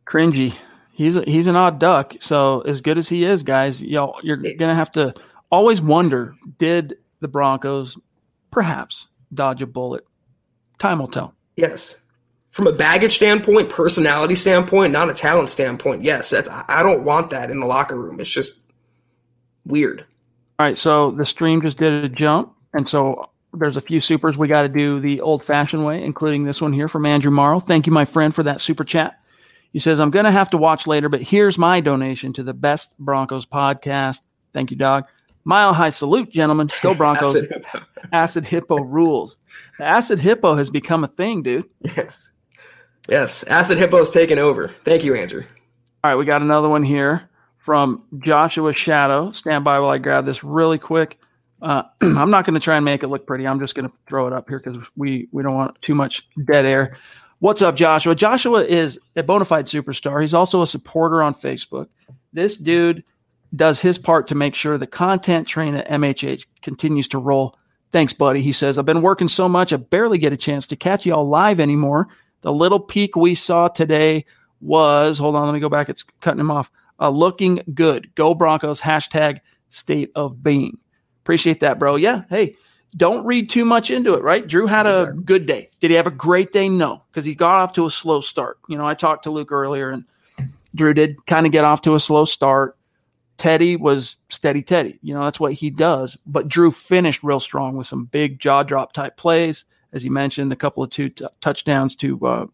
[0.06, 0.54] Cringy.
[0.92, 2.14] He's a, he's an odd duck.
[2.20, 5.14] So as good as he is, guys, y'all, you're going to have to
[5.50, 7.98] always wonder, did the Broncos
[8.50, 10.06] perhaps dodge a bullet?
[10.78, 11.34] Time will tell.
[11.56, 11.96] Yes
[12.54, 17.30] from a baggage standpoint, personality standpoint, not a talent standpoint, yes, that's I don't want
[17.30, 18.20] that in the locker room.
[18.20, 18.52] It's just
[19.66, 20.06] weird.
[20.60, 24.38] All right, so the stream just did a jump, and so there's a few supers
[24.38, 27.58] we got to do the old-fashioned way, including this one here from Andrew Morrow.
[27.58, 29.18] Thank you, my friend, for that super chat.
[29.72, 32.54] He says, "I'm going to have to watch later, but here's my donation to the
[32.54, 34.20] Best Broncos podcast.
[34.52, 35.06] Thank you, dog.
[35.42, 36.68] Mile high salute, gentlemen.
[36.82, 37.34] Go Broncos.
[37.34, 37.86] acid, hippo.
[38.12, 39.38] acid hippo rules.
[39.78, 41.68] The acid hippo has become a thing, dude.
[41.96, 42.30] Yes.
[43.08, 44.74] Yes, Acid Hippo's taken over.
[44.84, 45.44] Thank you, Andrew.
[46.02, 47.28] All right, we got another one here
[47.58, 49.30] from Joshua Shadow.
[49.30, 51.18] Stand by while I grab this really quick.
[51.60, 53.46] Uh, I'm not going to try and make it look pretty.
[53.46, 56.28] I'm just going to throw it up here because we we don't want too much
[56.46, 56.96] dead air.
[57.40, 58.14] What's up, Joshua?
[58.14, 60.20] Joshua is a bona fide superstar.
[60.20, 61.88] He's also a supporter on Facebook.
[62.32, 63.04] This dude
[63.54, 67.56] does his part to make sure the content train at MHH continues to roll.
[67.92, 68.40] Thanks, buddy.
[68.40, 71.28] He says, I've been working so much, I barely get a chance to catch y'all
[71.28, 72.08] live anymore.
[72.44, 74.26] The little peek we saw today
[74.60, 75.88] was, hold on, let me go back.
[75.88, 76.70] It's cutting him off.
[77.00, 78.14] Uh, looking good.
[78.14, 78.82] Go Broncos.
[78.82, 79.38] Hashtag
[79.70, 80.78] state of being.
[81.22, 81.96] Appreciate that, bro.
[81.96, 82.24] Yeah.
[82.28, 82.56] Hey,
[82.98, 84.46] don't read too much into it, right?
[84.46, 85.70] Drew had a good day.
[85.80, 86.68] Did he have a great day?
[86.68, 88.58] No, because he got off to a slow start.
[88.68, 90.04] You know, I talked to Luke earlier, and
[90.74, 92.76] Drew did kind of get off to a slow start.
[93.38, 94.98] Teddy was steady Teddy.
[95.02, 96.18] You know, that's what he does.
[96.26, 99.64] But Drew finished real strong with some big jaw drop type plays.
[99.94, 102.46] As he mentioned, a couple of two t- touchdowns to uh,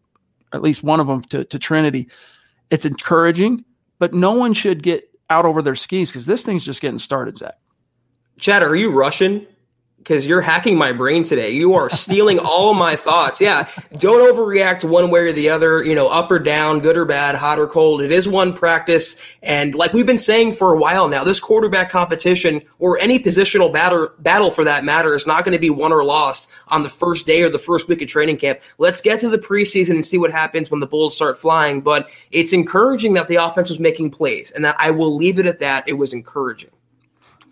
[0.53, 2.07] at least one of them to, to Trinity.
[2.69, 3.65] It's encouraging,
[3.99, 7.37] but no one should get out over their skis because this thing's just getting started,
[7.37, 7.55] Zach.
[8.39, 9.45] Chad, are you Russian?
[10.03, 11.51] Because you're hacking my brain today.
[11.51, 13.39] You are stealing all my thoughts.
[13.39, 13.69] Yeah.
[13.97, 17.35] Don't overreact one way or the other, you know, up or down, good or bad,
[17.35, 18.01] hot or cold.
[18.01, 19.17] It is one practice.
[19.43, 23.71] And like we've been saying for a while now, this quarterback competition or any positional
[23.71, 26.89] battle, battle for that matter is not going to be won or lost on the
[26.89, 28.59] first day or the first week of training camp.
[28.79, 31.81] Let's get to the preseason and see what happens when the Bulls start flying.
[31.81, 35.45] But it's encouraging that the offense was making plays and that I will leave it
[35.45, 35.87] at that.
[35.87, 36.71] It was encouraging.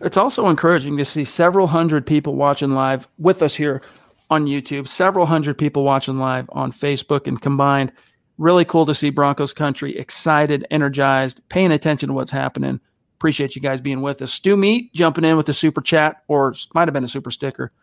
[0.01, 3.81] It's also encouraging to see several hundred people watching live with us here
[4.29, 7.91] on YouTube, several hundred people watching live on Facebook and combined.
[8.37, 12.79] Really cool to see Broncos country excited, energized, paying attention to what's happening.
[13.17, 14.31] Appreciate you guys being with us.
[14.31, 17.73] Stu Meat jumping in with a super chat, or might have been a super sticker,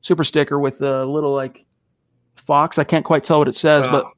[0.00, 1.64] super sticker with a little like
[2.34, 2.78] fox.
[2.78, 4.10] I can't quite tell what it says, but uh.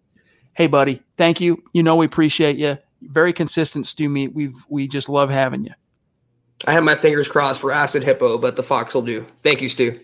[0.55, 1.63] hey, buddy, thank you.
[1.75, 2.79] You know we appreciate you.
[3.03, 4.33] Very consistent, Stu Meat.
[4.35, 5.73] We've we just love having you.
[6.65, 9.27] I have my fingers crossed for Acid Hippo, but the Fox will do.
[9.43, 10.01] Thank you, Stu.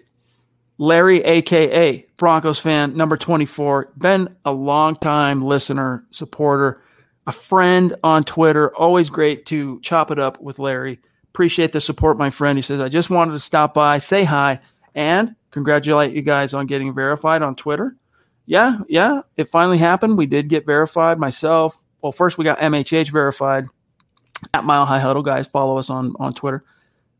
[0.79, 6.83] Larry, aka Broncos fan, number 24, been a long time listener, supporter,
[7.27, 8.75] a friend on Twitter.
[8.77, 11.01] Always great to chop it up with Larry.
[11.29, 12.59] Appreciate the support, my friend.
[12.59, 14.61] He says, I just wanted to stop by, say hi,
[14.95, 17.97] and congratulate you guys on getting verified on Twitter.
[18.47, 20.19] Yeah, yeah, it finally happened.
[20.19, 21.81] We did get verified myself.
[22.03, 23.67] Well, first we got MHH verified
[24.55, 25.47] at Mile High Huddle, guys.
[25.47, 26.65] Follow us on on Twitter.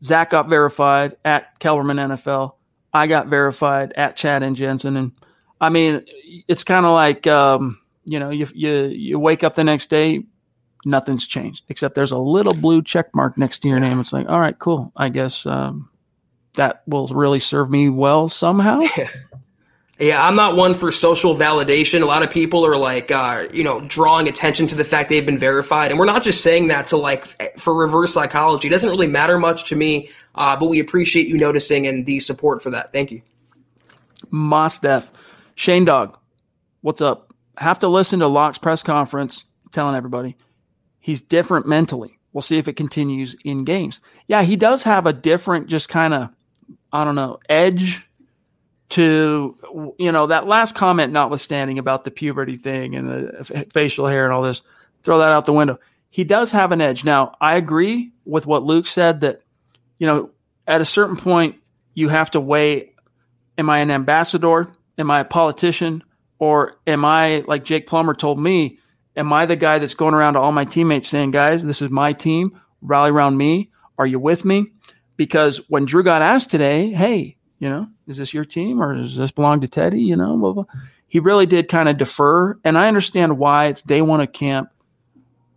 [0.03, 2.55] Zach got verified at Kelberman NFL.
[2.93, 5.11] I got verified at Chad and Jensen, and
[5.61, 6.05] I mean,
[6.47, 10.23] it's kind of like um, you know, you you you wake up the next day,
[10.85, 13.99] nothing's changed except there's a little blue check mark next to your name.
[13.99, 14.91] It's like, all right, cool.
[14.95, 15.89] I guess um,
[16.55, 18.79] that will really serve me well somehow.
[19.99, 22.01] Yeah, I'm not one for social validation.
[22.01, 25.25] A lot of people are like, uh, you know, drawing attention to the fact they've
[25.25, 27.25] been verified, and we're not just saying that to like
[27.59, 28.67] for reverse psychology.
[28.67, 32.19] It doesn't really matter much to me, uh, but we appreciate you noticing and the
[32.19, 32.91] support for that.
[32.91, 33.21] Thank you.
[34.31, 35.09] Moss Def,
[35.55, 36.17] Shane Dog,
[36.81, 37.31] what's up?
[37.57, 40.35] Have to listen to Lock's press conference telling everybody
[40.99, 42.17] he's different mentally.
[42.31, 43.99] We'll see if it continues in games.
[44.27, 46.29] Yeah, he does have a different, just kind of,
[46.91, 48.07] I don't know, edge
[48.93, 54.23] to you know that last comment notwithstanding about the puberty thing and the facial hair
[54.23, 54.61] and all this
[55.01, 55.79] throw that out the window.
[56.11, 57.03] He does have an edge.
[57.03, 59.41] Now i agree with what luke said that
[59.97, 60.29] you know
[60.67, 61.55] at a certain point
[61.95, 62.93] you have to weigh
[63.57, 64.71] am i an ambassador?
[64.99, 66.03] Am i a politician?
[66.37, 68.77] Or am i like jake plummer told me
[69.17, 71.89] am i the guy that's going around to all my teammates saying guys this is
[71.89, 72.61] my team.
[72.83, 73.71] Rally around me.
[73.97, 74.67] Are you with me?
[75.17, 79.15] Because when drew got asked today hey you know, is this your team or does
[79.15, 80.01] this belong to Teddy?
[80.01, 80.65] You know, blah, blah.
[81.07, 82.57] he really did kind of defer.
[82.63, 84.69] And I understand why it's day one of camp.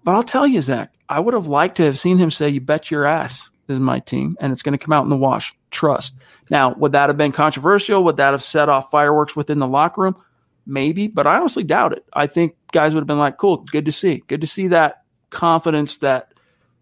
[0.05, 2.61] But I'll tell you, Zach, I would have liked to have seen him say, You
[2.61, 5.55] bet your ass is my team and it's going to come out in the wash.
[5.71, 6.15] Trust.
[6.49, 8.05] Now, would that have been controversial?
[8.05, 10.17] Would that have set off fireworks within the locker room?
[10.65, 12.05] Maybe, but I honestly doubt it.
[12.13, 14.23] I think guys would have been like, Cool, good to see.
[14.29, 16.33] Good to see that confidence, that,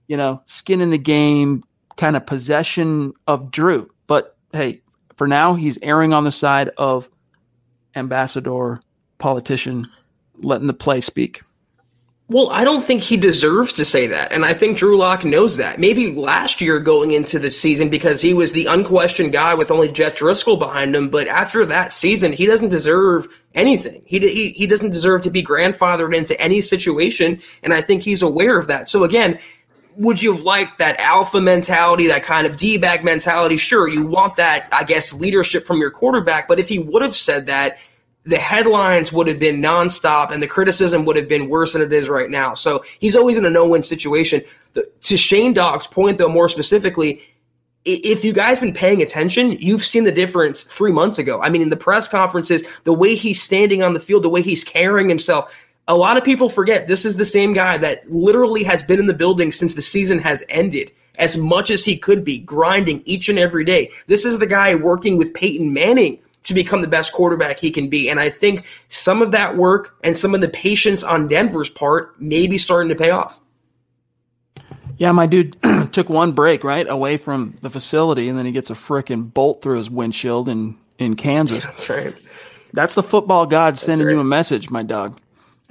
[0.06, 1.64] you know, skin in the game
[1.96, 3.88] kind of possession of Drew.
[4.06, 4.82] But hey,
[5.16, 7.08] for now, he's erring on the side of
[7.94, 8.80] ambassador,
[9.18, 9.86] politician,
[10.36, 11.42] letting the play speak.
[12.28, 14.32] Well, I don't think he deserves to say that.
[14.32, 15.78] And I think Drew Lock knows that.
[15.78, 19.92] Maybe last year going into the season because he was the unquestioned guy with only
[19.92, 21.10] Jeff Driskel behind him.
[21.10, 24.02] But after that season, he doesn't deserve anything.
[24.06, 27.42] He, he, he doesn't deserve to be grandfathered into any situation.
[27.62, 28.88] And I think he's aware of that.
[28.88, 29.38] So again,
[29.96, 33.56] would you have liked that alpha mentality, that kind of D bag mentality?
[33.56, 36.48] Sure, you want that, I guess, leadership from your quarterback.
[36.48, 37.78] But if he would have said that,
[38.24, 41.92] the headlines would have been nonstop and the criticism would have been worse than it
[41.92, 42.54] is right now.
[42.54, 44.42] So he's always in a no win situation.
[44.72, 47.22] The, to Shane Dog's point, though, more specifically,
[47.84, 51.42] if you guys been paying attention, you've seen the difference three months ago.
[51.42, 54.40] I mean, in the press conferences, the way he's standing on the field, the way
[54.40, 55.54] he's carrying himself,
[55.88, 59.06] a lot of people forget this is the same guy that literally has been in
[59.06, 60.90] the building since the season has ended.
[61.16, 63.88] as much as he could be, grinding each and every day.
[64.08, 67.88] This is the guy working with Peyton Manning to become the best quarterback he can
[67.88, 68.08] be.
[68.10, 72.20] And I think some of that work and some of the patience on Denver's part
[72.20, 73.40] may be starting to pay off.
[74.98, 75.56] Yeah, my dude
[75.92, 79.62] took one break right away from the facility, and then he gets a freaking bolt
[79.62, 81.64] through his windshield in in Kansas.
[81.64, 82.14] That's right.
[82.72, 84.14] That's the football god sending right.
[84.14, 85.18] you a message, my dog.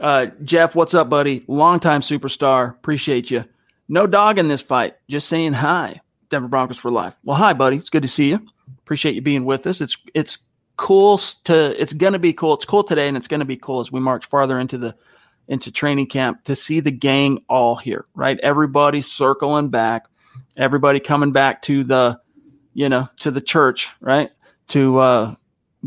[0.03, 1.45] Uh, Jeff, what's up, buddy?
[1.47, 2.71] Longtime superstar.
[2.71, 3.45] Appreciate you.
[3.87, 4.95] No dog in this fight.
[5.09, 6.01] Just saying hi.
[6.27, 7.15] Denver Broncos for life.
[7.23, 7.77] Well, hi, buddy.
[7.77, 8.45] It's good to see you.
[8.79, 9.79] Appreciate you being with us.
[9.79, 10.39] It's it's
[10.75, 12.55] cool to it's gonna be cool.
[12.55, 14.93] It's cool today, and it's gonna be cool as we march farther into the
[15.47, 18.37] into training camp to see the gang all here, right?
[18.41, 20.07] Everybody circling back,
[20.57, 22.19] everybody coming back to the,
[22.73, 24.29] you know, to the church, right?
[24.69, 25.35] To uh,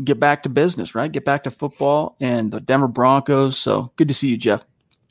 [0.03, 1.11] get back to business, right?
[1.11, 3.57] Get back to football and the Denver Broncos.
[3.57, 4.63] So good to see you, Jeff.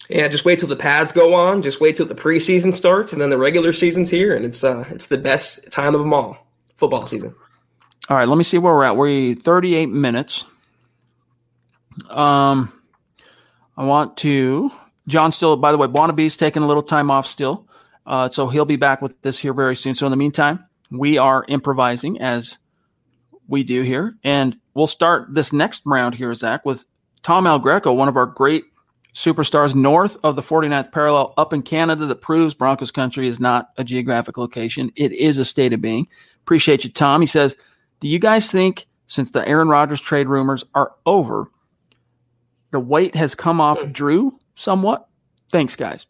[0.08, 1.62] Yeah, just wait till the pads go on.
[1.62, 4.84] Just wait till the preseason starts, and then the regular season's here, and it's uh,
[4.90, 7.34] it's the best time of them all, football season.
[8.08, 8.96] All right, let me see where we're at.
[8.96, 10.44] We're 38 minutes.
[12.08, 12.72] Um,
[13.76, 14.70] I want to.
[15.08, 17.66] John still, by the way, Wannabe's taking a little time off still.
[18.06, 19.96] Uh, so he'll be back with this here very soon.
[19.96, 22.58] So in the meantime, we are improvising as
[23.48, 24.16] we do here.
[24.24, 26.84] And we'll start this next round here, Zach, with
[27.22, 28.64] Tom El Greco, one of our great
[29.14, 33.70] superstars north of the 49th parallel up in Canada that proves Broncos country is not
[33.78, 34.92] a geographic location.
[34.94, 36.06] It is a state of being.
[36.42, 37.22] Appreciate you, Tom.
[37.22, 37.56] He says,
[38.00, 41.48] Do you guys think since the Aaron Rodgers trade rumors are over,
[42.72, 43.90] the weight has come off.
[43.92, 45.08] Drew somewhat.
[45.50, 46.06] Thanks, guys.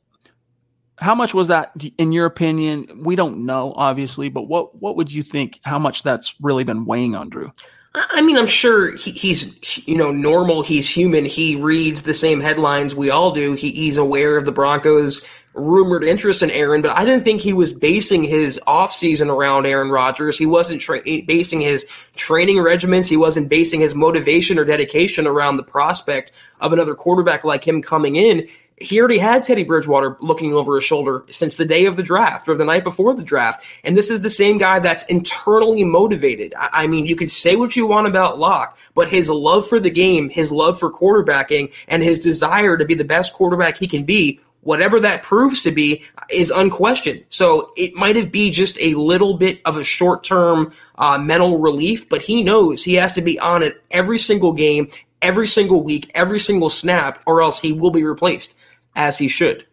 [0.98, 3.02] How much was that, in your opinion?
[3.04, 5.60] We don't know, obviously, but what what would you think?
[5.62, 7.52] How much that's really been weighing on Drew?
[7.94, 10.62] I mean, I'm sure he, he's you know normal.
[10.62, 11.24] He's human.
[11.24, 13.54] He reads the same headlines we all do.
[13.54, 15.22] He, he's aware of the Broncos'
[15.54, 19.90] rumored interest in Aaron, but I didn't think he was basing his offseason around Aaron
[19.90, 20.36] Rodgers.
[20.36, 23.08] He wasn't tra- basing his training regimens.
[23.08, 27.80] He wasn't basing his motivation or dedication around the prospect of another quarterback like him
[27.80, 28.46] coming in
[28.78, 32.46] he already had Teddy Bridgewater looking over his shoulder since the day of the draft
[32.46, 33.64] or the night before the draft.
[33.84, 36.52] And this is the same guy that's internally motivated.
[36.58, 39.90] I, mean, you can say what you want about Lock, but his love for the
[39.90, 44.04] game, his love for quarterbacking, and his desire to be the best quarterback he can
[44.04, 47.24] be, whatever that proves to be, is unquestioned.
[47.30, 51.60] So it might have be just a little bit of a short term uh, mental
[51.60, 54.90] relief, but he knows he has to be on it every single game,
[55.22, 58.54] every single week, every single snap, or else he will be replaced
[58.96, 59.64] as he should.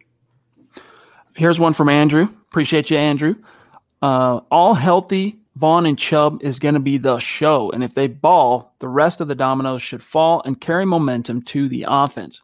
[1.34, 2.28] Here's one from Andrew.
[2.48, 3.34] Appreciate you, Andrew.
[4.00, 7.70] Uh, all healthy Von and Chubb is going to be the show.
[7.70, 11.68] And if they ball, the rest of the dominoes should fall and carry momentum to
[11.68, 12.42] the offense.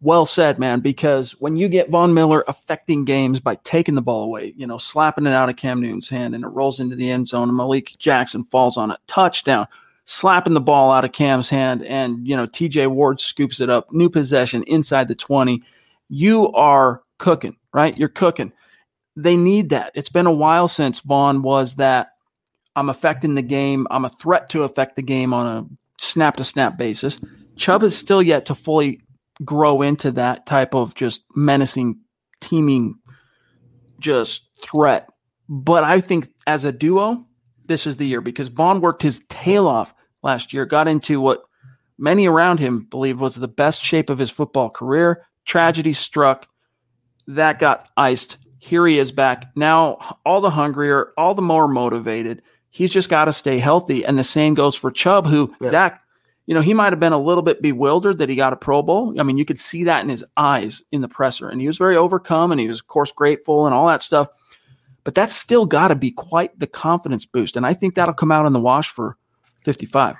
[0.00, 4.24] Well said, man, because when you get Von Miller affecting games by taking the ball
[4.24, 7.10] away, you know, slapping it out of Cam Newton's hand and it rolls into the
[7.10, 9.66] end zone and Malik Jackson falls on it, touchdown,
[10.04, 13.90] slapping the ball out of Cam's hand and, you know, TJ Ward scoops it up,
[13.92, 15.62] new possession inside the 20
[16.08, 17.96] you are cooking, right?
[17.96, 18.52] You're cooking.
[19.16, 19.92] They need that.
[19.94, 22.08] It's been a while since Von was that
[22.76, 23.86] I'm affecting the game.
[23.90, 25.66] I'm a threat to affect the game on a
[26.00, 27.20] snap to snap basis.
[27.56, 29.00] Chubb is still yet to fully
[29.44, 32.00] grow into that type of just menacing,
[32.40, 32.96] teaming,
[34.00, 35.08] just threat.
[35.48, 37.24] But I think as a duo,
[37.66, 41.42] this is the year because Von worked his tail off last year, got into what
[41.98, 46.48] many around him believed was the best shape of his football career, Tragedy struck.
[47.26, 48.36] That got iced.
[48.58, 49.50] Here he is back.
[49.56, 52.42] Now, all the hungrier, all the more motivated.
[52.70, 54.04] He's just got to stay healthy.
[54.04, 55.68] And the same goes for Chubb, who, yeah.
[55.68, 56.02] Zach,
[56.46, 58.82] you know, he might have been a little bit bewildered that he got a Pro
[58.82, 59.18] Bowl.
[59.18, 61.48] I mean, you could see that in his eyes in the presser.
[61.48, 64.28] And he was very overcome and he was, of course, grateful and all that stuff.
[65.04, 67.56] But that's still got to be quite the confidence boost.
[67.56, 69.16] And I think that'll come out in the wash for
[69.64, 70.16] 55.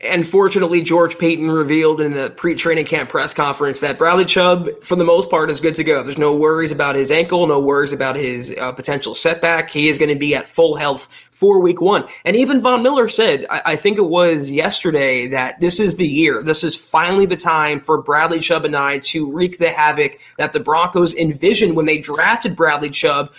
[0.00, 4.94] And fortunately, George Paton revealed in the pre-training camp press conference that Bradley Chubb, for
[4.94, 6.04] the most part, is good to go.
[6.04, 9.70] There's no worries about his ankle, no worries about his uh, potential setback.
[9.70, 12.04] He is going to be at full health for week one.
[12.24, 16.06] And even Von Miller said, I-, I think it was yesterday, that this is the
[16.06, 16.44] year.
[16.44, 20.52] This is finally the time for Bradley Chubb and I to wreak the havoc that
[20.52, 23.32] the Broncos envisioned when they drafted Bradley Chubb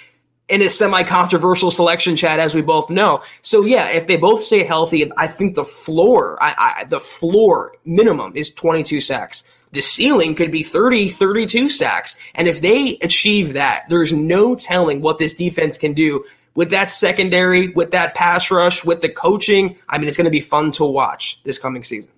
[0.50, 3.22] in a semi-controversial selection Chad, as we both know.
[3.41, 7.76] So yeah, if they both stay healthy, I think the floor, I, I, the floor
[7.86, 9.43] minimum is 22 sacks.
[9.72, 12.16] The ceiling could be 30, 32 sacks.
[12.34, 16.26] And if they achieve that, there's no telling what this defense can do
[16.56, 19.78] with that secondary, with that pass rush, with the coaching.
[19.88, 22.12] I mean, it's going to be fun to watch this coming season.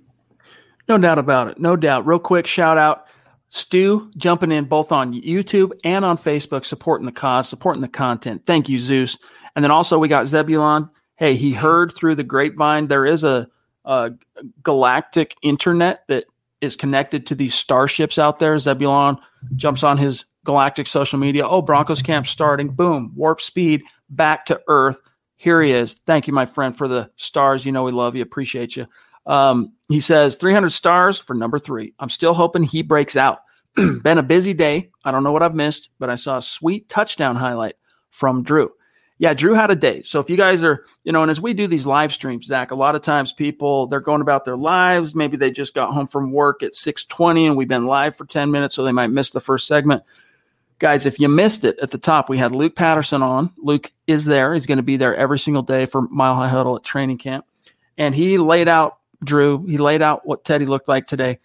[0.88, 1.59] No doubt about it.
[1.59, 2.05] No doubt.
[2.05, 3.05] Real quick shout out
[3.54, 8.45] Stu jumping in both on YouTube and on Facebook, supporting the cause, supporting the content.
[8.45, 9.18] Thank you, Zeus.
[9.58, 10.89] And then also we got Zebulon.
[11.18, 13.49] Hey, he heard through the grapevine there is a,
[13.84, 14.12] a
[14.64, 16.28] galactic internet that
[16.62, 18.58] is connected to these starships out there.
[18.58, 19.18] Zebulon
[19.58, 21.45] jumps on his galactic social media.
[21.45, 22.70] Oh, Broncos camp starting.
[22.70, 25.02] Boom, warp speed back to Earth.
[25.36, 25.95] Here he is.
[26.06, 27.66] Thank you, my friend, for the stars.
[27.66, 28.22] You know we love you.
[28.22, 28.88] Appreciate you.
[29.26, 31.93] Um, he says 300 stars for number three.
[31.99, 33.39] I'm still hoping he breaks out.
[33.76, 34.89] Been a busy day.
[35.05, 37.76] I don't know what I've missed, but I saw a sweet touchdown highlight
[38.09, 38.72] from Drew.
[39.22, 40.01] Yeah, Drew had a day.
[40.01, 42.72] So if you guys are, you know, and as we do these live streams, Zach,
[42.72, 45.13] a lot of times people they're going about their lives.
[45.13, 48.49] Maybe they just got home from work at 6:20 and we've been live for 10
[48.49, 50.01] minutes, so they might miss the first segment.
[50.80, 53.51] Guys, if you missed it at the top, we had Luke Patterson on.
[53.59, 54.55] Luke is there.
[54.55, 57.45] He's going to be there every single day for Mile High Huddle at training camp.
[57.99, 61.39] And he laid out Drew, he laid out what Teddy looked like today.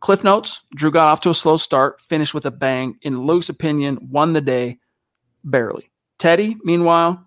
[0.00, 2.98] Cliff notes Drew got off to a slow start, finished with a bang.
[3.02, 4.78] In Luke's opinion, won the day
[5.44, 5.90] barely.
[6.18, 7.26] Teddy, meanwhile,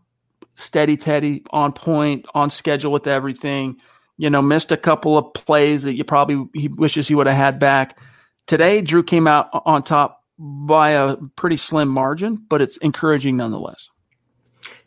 [0.56, 3.78] steady Teddy, on point, on schedule with everything.
[4.18, 7.36] You know, missed a couple of plays that you probably he wishes he would have
[7.36, 7.98] had back.
[8.46, 13.90] Today, Drew came out on top by a pretty slim margin, but it's encouraging nonetheless.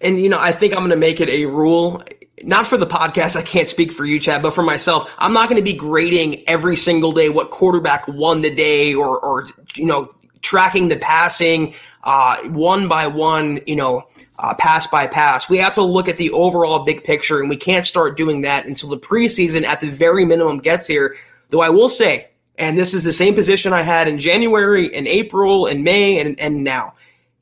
[0.00, 2.02] And you know, I think I'm going to make it a rule
[2.42, 5.48] not for the podcast, I can't speak for you, Chad, but for myself, I'm not
[5.48, 9.86] going to be grading every single day what quarterback won the day or, or you
[9.86, 11.74] know, tracking the passing
[12.04, 14.06] uh, one by one, you know,
[14.38, 15.48] uh, pass by pass.
[15.48, 18.66] We have to look at the overall big picture, and we can't start doing that
[18.66, 21.16] until the preseason at the very minimum gets here.
[21.50, 22.28] Though I will say,
[22.58, 26.38] and this is the same position I had in January, and April, and May, and,
[26.38, 26.94] and now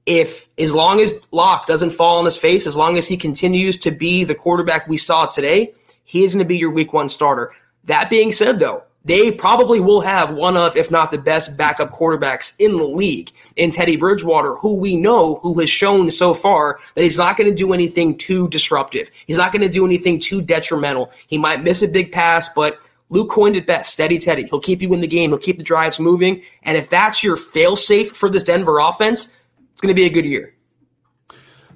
[0.06, 3.76] if as long as Lock doesn't fall on his face, as long as he continues
[3.78, 5.74] to be the quarterback we saw today,
[6.04, 7.52] he is going to be your week one starter.
[7.84, 11.90] That being said, though, they probably will have one of, if not the best backup
[11.90, 16.78] quarterbacks in the league in Teddy Bridgewater, who we know who has shown so far
[16.94, 19.10] that he's not going to do anything too disruptive.
[19.26, 21.12] He's not going to do anything too detrimental.
[21.26, 22.78] He might miss a big pass, but
[23.10, 24.44] Luke coined it best, steady Teddy.
[24.44, 25.30] He'll keep you in the game.
[25.30, 26.42] He'll keep the drives moving.
[26.62, 29.38] And if that's your fail safe for this Denver offense,
[29.84, 30.54] going to be a good year.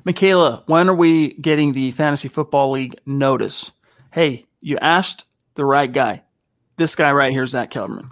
[0.05, 3.71] Michaela, when are we getting the Fantasy Football League notice?
[4.11, 6.23] Hey, you asked the right guy.
[6.77, 8.11] This guy right here is Zach Kelberman.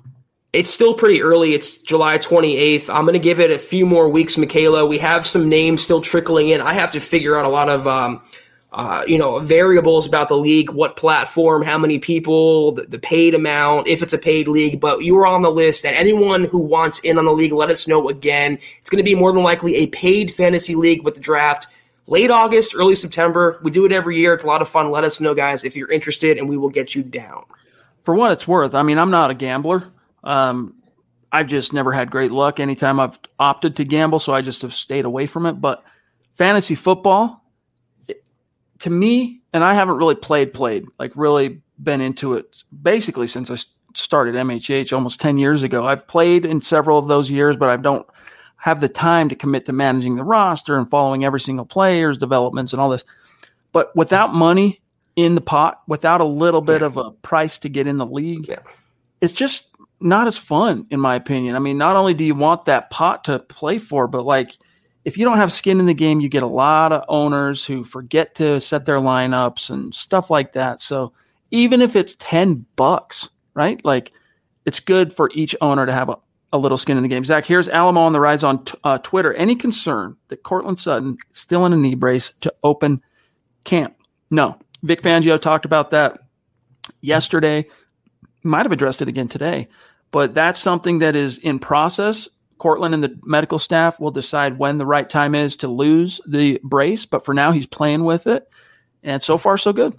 [0.53, 1.55] It's still pretty early.
[1.55, 2.88] It's July 28th.
[2.92, 4.86] I'm going to give it a few more weeks, Michaela.
[4.86, 6.61] We have some names still trickling in.
[6.61, 8.22] I have to figure out a lot of um,
[8.77, 13.35] uh, you know, variables about the league, what platform, how many people, the, the, paid
[13.35, 14.79] amount, if it's a paid league.
[14.79, 17.70] But you are on the list, and anyone who wants in on the league, let
[17.70, 18.59] us know again.
[18.79, 21.68] It's going to be more than likely a paid fantasy league with the draft.
[22.07, 23.59] Late August, early September.
[23.62, 24.35] We do it every year.
[24.35, 24.91] It's a lot of fun.
[24.91, 27.47] Let us know, guys, if you're interested, and we will get you down.
[28.03, 29.91] For what it's worth, I mean, I'm not a gambler.
[30.22, 30.74] Um,
[31.33, 34.74] I've just never had great luck anytime I've opted to gamble, so I just have
[34.74, 35.55] stayed away from it.
[35.55, 35.83] But
[36.35, 37.43] fantasy football,
[38.81, 43.51] to me, and I haven't really played, played, like really been into it basically since
[43.51, 43.57] I
[43.95, 45.87] started MHH almost 10 years ago.
[45.87, 48.07] I've played in several of those years, but I don't
[48.57, 52.72] have the time to commit to managing the roster and following every single player's developments
[52.72, 53.05] and all this.
[53.72, 54.81] But without money
[55.14, 56.87] in the pot, without a little bit yeah.
[56.87, 58.61] of a price to get in the league, yeah.
[59.20, 59.68] it's just
[60.01, 61.57] not as fun, in my opinion.
[61.57, 64.57] I mean, not only do you want that pot to play for, but like
[65.07, 67.84] if you don't have skin in the game, you get a lot of owners who
[67.84, 70.80] forget to set their lineups and stuff like that.
[70.80, 71.12] So
[71.52, 73.82] even if it's 10 bucks, right?
[73.84, 74.12] Like
[74.64, 76.18] it's good for each owner to have a,
[76.52, 77.24] a little skin in the game.
[77.24, 79.32] Zach, here's Alamo on the rise on t- uh, Twitter.
[79.34, 83.00] Any concern that Courtland Sutton still in a knee brace to open
[83.62, 83.96] camp?
[84.30, 84.59] No.
[84.82, 86.18] Vic Fangio talked about that
[87.00, 87.64] yesterday.
[88.42, 89.68] Might have addressed it again today,
[90.11, 92.28] but that's something that is in process
[92.59, 96.61] Courtland and the medical staff will decide when the right time is to lose the
[96.62, 98.48] brace, but for now he's playing with it,
[99.02, 99.98] and so far so good.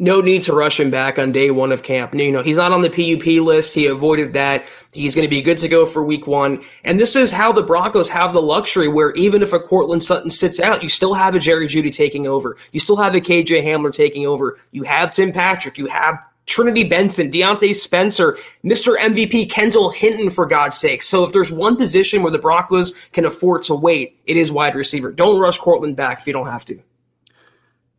[0.00, 2.14] No need to rush him back on day one of camp.
[2.14, 3.74] You know he's not on the PUP list.
[3.74, 4.64] He avoided that.
[4.92, 6.62] He's going to be good to go for week one.
[6.84, 10.30] And this is how the Broncos have the luxury where even if a Courtland Sutton
[10.30, 12.56] sits out, you still have a Jerry Jeudy taking over.
[12.70, 14.60] You still have a KJ Hamler taking over.
[14.70, 15.76] You have Tim Patrick.
[15.76, 16.18] You have
[16.48, 18.96] Trinity Benson, Diontae Spencer, Mr.
[18.96, 21.02] MVP Kendall Hinton, for God's sake.
[21.02, 24.74] So if there's one position where the Broncos can afford to wait, it is wide
[24.74, 25.12] receiver.
[25.12, 26.82] Don't rush Courtland back if you don't have to.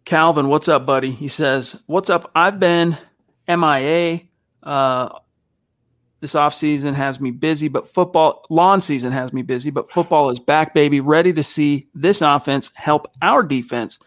[0.04, 1.12] Calvin, what's up, buddy?
[1.12, 2.32] He says, What's up?
[2.34, 2.98] I've been
[3.48, 4.22] MIA.
[4.64, 5.10] Uh,
[6.20, 10.40] this offseason has me busy, but football, lawn season has me busy, but football is
[10.40, 11.00] back, baby.
[11.00, 14.00] Ready to see this offense help our defense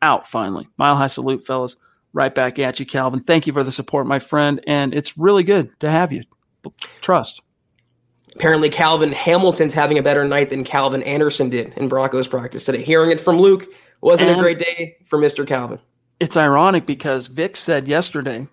[0.00, 0.68] out finally.
[0.78, 1.76] Mile high salute, fellas.
[2.12, 3.20] Right back at you, Calvin.
[3.20, 4.60] Thank you for the support, my friend.
[4.66, 6.24] And it's really good to have you.
[7.00, 7.40] Trust.
[8.34, 12.82] Apparently, Calvin Hamilton's having a better night than Calvin Anderson did in Broncos practice today.
[12.82, 13.66] Hearing it from Luke
[14.00, 15.46] wasn't And- a great day for Mr.
[15.46, 15.78] Calvin.
[16.20, 18.46] It's ironic because Vic said yesterday,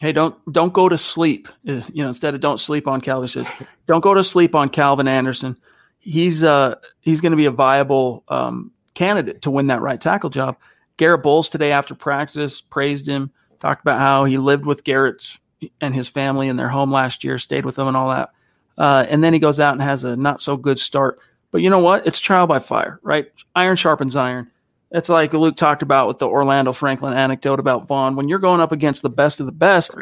[0.00, 3.28] "Hey, don't don't go to sleep." Uh, You know, instead of "don't sleep on Calvin,"
[3.28, 3.46] he says,
[3.86, 5.56] "Don't go to sleep on Calvin Anderson.
[5.98, 10.30] He's uh he's going to be a viable um, candidate to win that right tackle
[10.30, 10.56] job."
[10.96, 13.30] Garett Bolles today after practice praised him,
[13.60, 15.38] talked about how he lived with Garett's
[15.80, 18.30] and his family in their home last year, stayed with them and all that.
[18.76, 21.20] Uh, and then he goes out and has a not so good start.
[21.50, 22.06] But you know what?
[22.06, 23.26] It's trial by fire, right?
[23.54, 24.50] Iron sharpens iron.
[24.90, 28.16] It's like Luke talked about with the Orlando Franklin anecdote about Von.
[28.16, 29.94] When you're going up against the best of the best,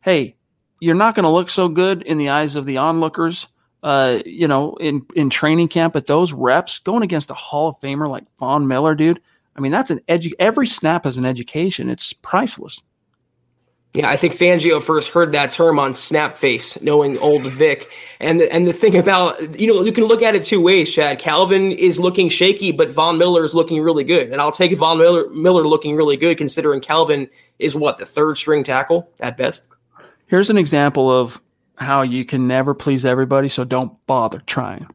[0.00, 0.36] hey,
[0.80, 3.46] you're not going to look so good in the eyes of the onlookers.
[3.84, 7.80] Uh, you know, in in training camp, at those reps, going against a Hall of
[7.80, 9.20] Famer like Von Miller, dude.
[9.56, 11.90] I mean, that's an edu- Every snap is an education.
[11.90, 12.80] It's priceless.
[13.94, 17.90] Yeah, I think Fangio first heard that term on Snapface, knowing old Vic.
[18.20, 20.90] And the, and the thing about you know you can look at it two ways,
[20.90, 21.18] Chad.
[21.18, 24.96] Calvin is looking shaky, but Von Miller is looking really good, and I'll take Von
[24.96, 27.28] Miller Miller looking really good, considering Calvin
[27.58, 29.62] is what the third string tackle at best.
[30.26, 31.38] Here's an example of
[31.74, 34.88] how you can never please everybody, so don't bother trying.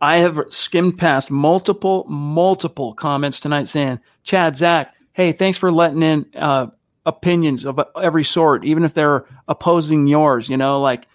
[0.00, 6.02] I have skimmed past multiple, multiple comments tonight saying, Chad, Zach, hey, thanks for letting
[6.02, 6.68] in uh,
[7.04, 11.06] opinions of every sort, even if they're opposing yours, you know, like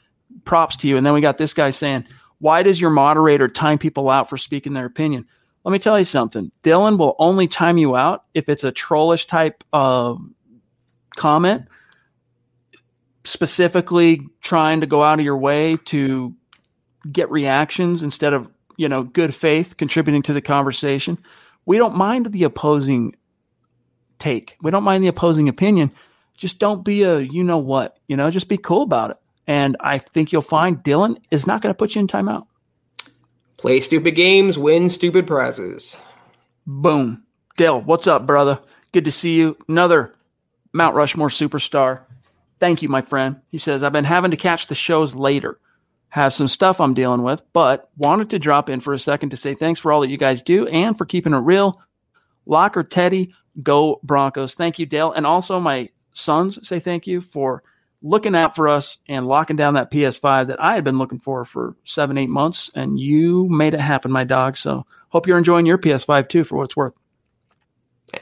[0.43, 0.97] props to you.
[0.97, 2.05] And then we got this guy saying,
[2.39, 5.25] why does your moderator time people out for speaking their opinion?
[5.63, 6.51] Let me tell you something.
[6.61, 10.19] Dylan will only time you out if it's a trollish type of
[11.15, 11.67] comment
[13.23, 16.36] specifically trying to go out of your way to
[17.11, 21.17] get reactions instead of you know good faith contributing to the conversation.
[21.65, 23.15] We don't mind the opposing
[24.19, 24.57] take.
[24.61, 25.91] We don't mind the opposing opinion.
[26.38, 28.30] Just don't be a you know what you know?
[28.30, 29.17] Just be cool about it.
[29.47, 32.47] And i think you'll find dylan is not going to put you in timeout.
[33.57, 35.97] Play stupid games, win stupid prizes.
[36.65, 37.23] boom.
[37.57, 38.59] Dale, what's up brother?
[38.91, 39.57] Good to see you.
[39.67, 40.13] Another
[40.73, 42.01] mount rushmore superstar.
[42.59, 43.41] Thank you, my friend.
[43.47, 45.59] He says, I've been having to catch the shows later.
[46.09, 49.37] Have some stuff I'm dealing with, but wanted to drop in for a second to
[49.37, 51.81] say thanks for all that you guys do and for keeping it real.
[52.45, 54.55] Locker Teddy, go Broncos.
[54.55, 55.11] Thank you, Dale.
[55.11, 57.63] And also my sons say thank you for
[58.01, 61.43] looking out for us and locking down that PS5 that I had been looking for
[61.43, 62.69] for seven, eight months.
[62.75, 64.57] And you made it happen, my dog.
[64.57, 66.93] So hope you're enjoying your PS5 too, for what it's worth.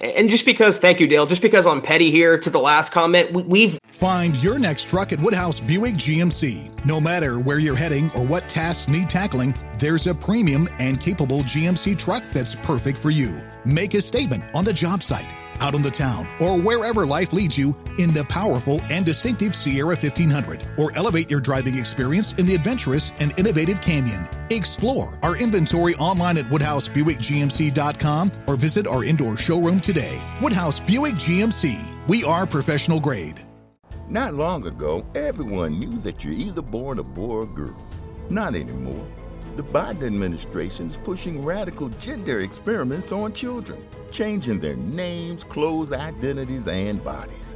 [0.02, 3.32] And just because, thank you, Dale, just because I'm petty here to the last comment,
[3.32, 6.86] we, we've Find your next truck at Woodhouse Buick GMC.
[6.86, 11.41] No matter where you're heading or what tasks need tackling, there's a premium and capable
[11.41, 13.41] GMC truck that's perfect for you.
[13.66, 17.58] Make a statement on the job site, out on the town, or wherever life leads
[17.58, 22.56] you in the powerful and distinctive Sierra 1500, or elevate your driving experience in the
[22.56, 24.28] adventurous and innovative Canyon.
[24.56, 30.22] Explore our inventory online at WoodhouseBuickGMC.com or visit our indoor showroom today.
[30.41, 31.84] Woodhouse Buick GMC.
[32.08, 33.41] We are professional grade.
[34.10, 37.76] Not long ago, everyone knew that you're either born a boy or girl.
[38.30, 39.08] Not anymore.
[39.56, 46.68] The Biden administration is pushing radical gender experiments on children, changing their names, clothes, identities,
[46.68, 47.56] and bodies.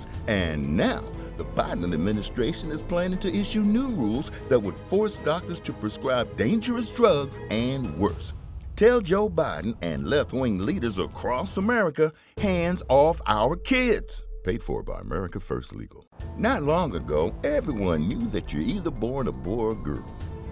[0.27, 1.03] And now,
[1.37, 6.35] the Biden administration is planning to issue new rules that would force doctors to prescribe
[6.37, 8.33] dangerous drugs and worse.
[8.75, 14.23] Tell Joe Biden and left wing leaders across America hands off our kids.
[14.43, 16.05] Paid for by America First Legal.
[16.35, 20.05] Not long ago, everyone knew that you're either born a boy or girl.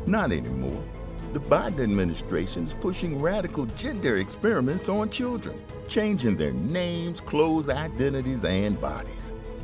[0.06, 0.84] Not anymore.
[1.34, 8.46] The Biden administration is pushing radical gender experiments on children, changing their names, clothes, identities,
[8.46, 9.32] and bodies.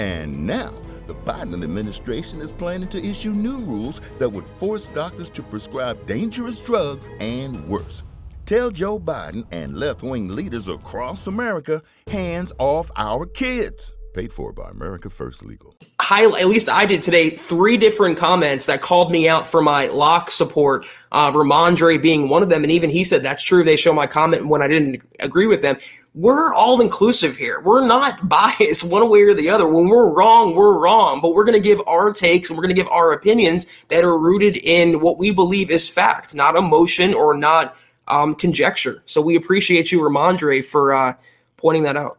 [0.00, 0.72] And now,
[1.08, 6.06] the Biden administration is planning to issue new rules that would force doctors to prescribe
[6.06, 8.02] dangerous drugs and worse.
[8.46, 13.92] Tell Joe Biden and left wing leaders across America hands off our kids.
[14.14, 15.74] Paid for by America First Legal.
[16.00, 19.88] Highlight, at least I did today, three different comments that called me out for my
[19.88, 20.86] lock support.
[21.12, 23.62] Uh, Rhamondre being one of them, and even he said that's true.
[23.62, 25.76] They show my comment when I didn't agree with them.
[26.14, 27.60] We're all inclusive here.
[27.60, 29.66] We're not biased one way or the other.
[29.66, 32.74] When we're wrong, we're wrong, but we're going to give our takes and we're going
[32.74, 37.14] to give our opinions that are rooted in what we believe is fact, not emotion
[37.14, 37.76] or not
[38.08, 39.02] um, conjecture.
[39.06, 41.14] So we appreciate you, Rhamondre, for uh,
[41.56, 42.18] pointing that out.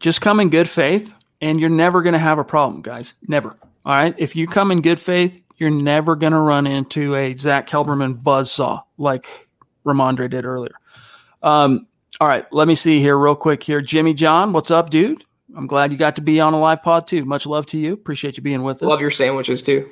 [0.00, 3.14] Just come in good faith, and you're never going to have a problem, guys.
[3.26, 3.56] Never.
[3.84, 4.14] All right.
[4.18, 8.22] If you come in good faith, you're never going to run into a Zach Kelberman
[8.22, 9.26] buzzsaw like
[9.84, 10.74] Rhamondre did earlier.
[11.42, 11.87] Um,
[12.20, 12.44] all right.
[12.52, 13.80] Let me see here real quick here.
[13.80, 15.24] Jimmy John, what's up, dude?
[15.56, 17.24] I'm glad you got to be on a live pod too.
[17.24, 17.92] Much love to you.
[17.92, 18.88] Appreciate you being with us.
[18.88, 19.90] Love your sandwiches too.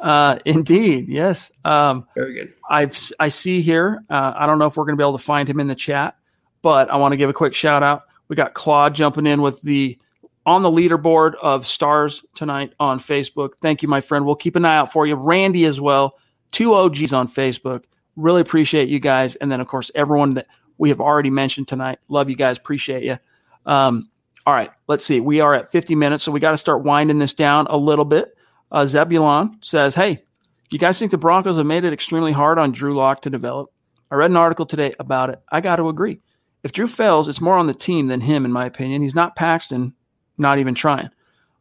[0.00, 1.50] Uh, indeed, yes.
[1.64, 2.54] Um, Very good.
[2.68, 4.04] I've I see here.
[4.10, 5.74] Uh, I don't know if we're going to be able to find him in the
[5.74, 6.16] chat,
[6.62, 8.02] but I want to give a quick shout out.
[8.28, 9.98] We got Claude jumping in with the
[10.46, 13.54] on the leaderboard of stars tonight on Facebook.
[13.60, 14.24] Thank you, my friend.
[14.24, 15.14] We'll keep an eye out for you.
[15.14, 16.18] Randy as well.
[16.52, 17.84] Two OGs on Facebook.
[18.16, 20.46] Really appreciate you guys, and then of course everyone that
[20.78, 21.98] we have already mentioned tonight.
[22.08, 22.56] Love you guys.
[22.56, 23.18] Appreciate you.
[23.66, 24.08] Um,
[24.46, 25.20] all right, let's see.
[25.20, 28.06] We are at 50 minutes, so we got to start winding this down a little
[28.06, 28.34] bit.
[28.72, 30.22] Uh, Zebulon says, Hey,
[30.70, 33.70] you guys think the Broncos have made it extremely hard on Drew Lock to develop?
[34.10, 35.40] I read an article today about it.
[35.50, 36.20] I got to agree.
[36.62, 39.02] If Drew fails, it's more on the team than him, in my opinion.
[39.02, 39.94] He's not Paxton,
[40.38, 41.10] not even trying.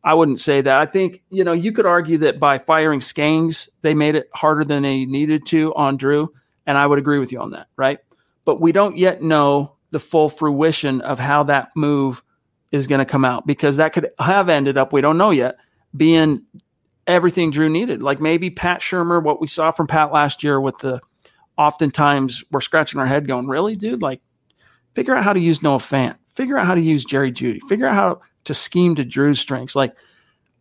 [0.04, 0.80] I wouldn't say that.
[0.80, 4.64] I think, you know, you could argue that by firing Skangs, they made it harder
[4.64, 6.30] than they needed to on Drew.
[6.66, 8.00] And I would agree with you on that, right?
[8.48, 12.24] But we don't yet know the full fruition of how that move
[12.72, 15.58] is going to come out because that could have ended up, we don't know yet,
[15.98, 16.44] being
[17.06, 18.02] everything Drew needed.
[18.02, 21.02] Like maybe Pat Shurmur, what we saw from Pat last year with the
[21.58, 24.02] oftentimes we're scratching our head going, really, dude?
[24.02, 24.22] Like,
[24.94, 27.88] figure out how to use Noah Fant, figure out how to use Jerry Jeudy, figure
[27.88, 29.76] out how to scheme to Drew's strengths.
[29.76, 29.94] Like,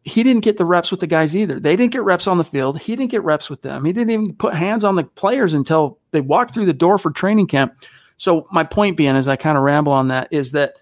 [0.06, 1.58] he didn't get the reps with the guys either.
[1.58, 2.78] They didn't get reps on the field.
[2.78, 3.84] He didn't get reps with them.
[3.84, 7.10] He didn't even put hands on the players until they walked through the door for
[7.10, 7.74] training camp.
[8.16, 10.74] So my point being, as I kind of ramble on that, is that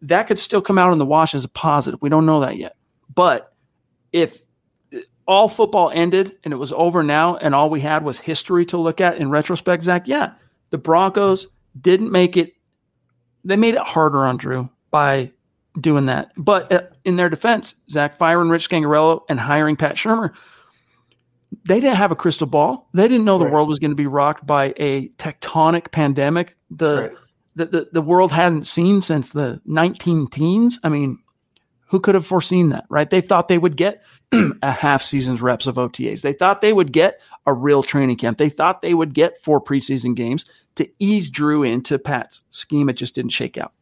[0.00, 2.00] that could still come out in the wash as a positive.
[2.00, 2.76] We don't know that yet.
[3.14, 3.52] But
[4.10, 4.40] if
[5.28, 8.78] all football ended and it was over now, and all we had was history to
[8.78, 10.32] look at in retrospect, Zach, yeah,
[10.70, 11.46] the Broncos
[11.78, 12.54] didn't make it.
[13.44, 15.30] They made it harder on Drew by
[15.80, 16.32] doing that.
[16.36, 20.32] But uh, in their defense, Zach firing Rich Scangarello and hiring Pat Shurmur,
[21.66, 22.88] they didn't have a crystal ball.
[22.94, 23.52] They didn't know the Right.
[23.52, 26.54] world was going to be rocked by a tectonic pandemic.
[26.70, 27.12] The, Right.
[27.56, 30.78] the, the the world hadn't seen since the 19 teens.
[30.82, 31.18] I mean,
[31.86, 33.08] who could have foreseen that, right?
[33.08, 34.02] They thought they would get
[34.62, 36.22] a half season's reps of OTAs.
[36.22, 38.38] They thought they would get a real training camp.
[38.38, 40.46] They thought they would get four preseason games
[40.76, 42.88] to ease Drew into Pat's scheme.
[42.88, 43.72] It just didn't shake out.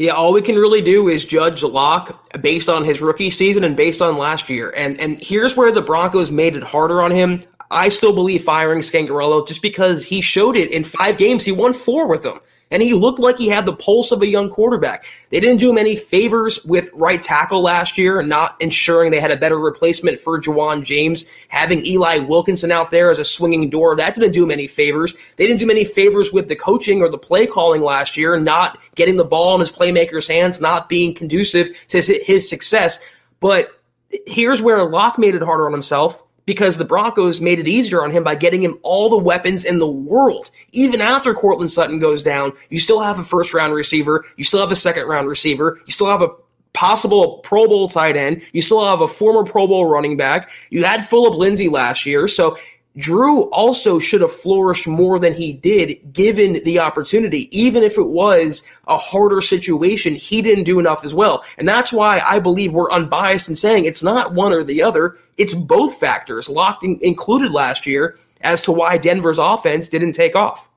[0.00, 3.76] Yeah, all we can really do is judge Lock based on his rookie season and
[3.76, 4.72] based on last year.
[4.74, 7.42] And and here's where the Broncos made it harder on him.
[7.70, 11.44] I still believe firing Scangarello just because he showed it in five games.
[11.44, 12.40] He won four with them.
[12.70, 15.04] And he looked like he had the pulse of a young quarterback.
[15.30, 19.32] They didn't do him any favors with right tackle last year, not ensuring they had
[19.32, 21.24] a better replacement for Ja'Wuan James.
[21.48, 25.14] Having Eli Wilkinson out there as a swinging door, that didn't do him any favors.
[25.36, 28.38] They didn't do him any favors with the coaching or the play calling last year,
[28.38, 33.00] not getting the ball in his playmakers' hands, not being conducive to his, his success.
[33.40, 33.80] But
[34.26, 38.10] here's where Lock made it harder on himself because the Broncos made it easier on
[38.10, 40.50] him by getting him all the weapons in the world.
[40.72, 44.58] Even after Courtland Sutton goes down, you still have a first round receiver, you still
[44.58, 46.30] have a second round receiver, you still have a
[46.72, 50.50] possible Pro Bowl tight end, you still have a former Pro Bowl running back.
[50.70, 52.58] You had Philip Lindsay last year, so
[52.96, 57.48] Drew also should have flourished more than he did given the opportunity.
[57.56, 61.44] Even if it was a harder situation, he didn't do enough as well.
[61.58, 65.16] And that's why I believe we're unbiased in saying it's not one or the other.
[65.40, 70.36] It's both factors locked in, included last year as to why Denver's offense didn't take
[70.36, 70.68] off.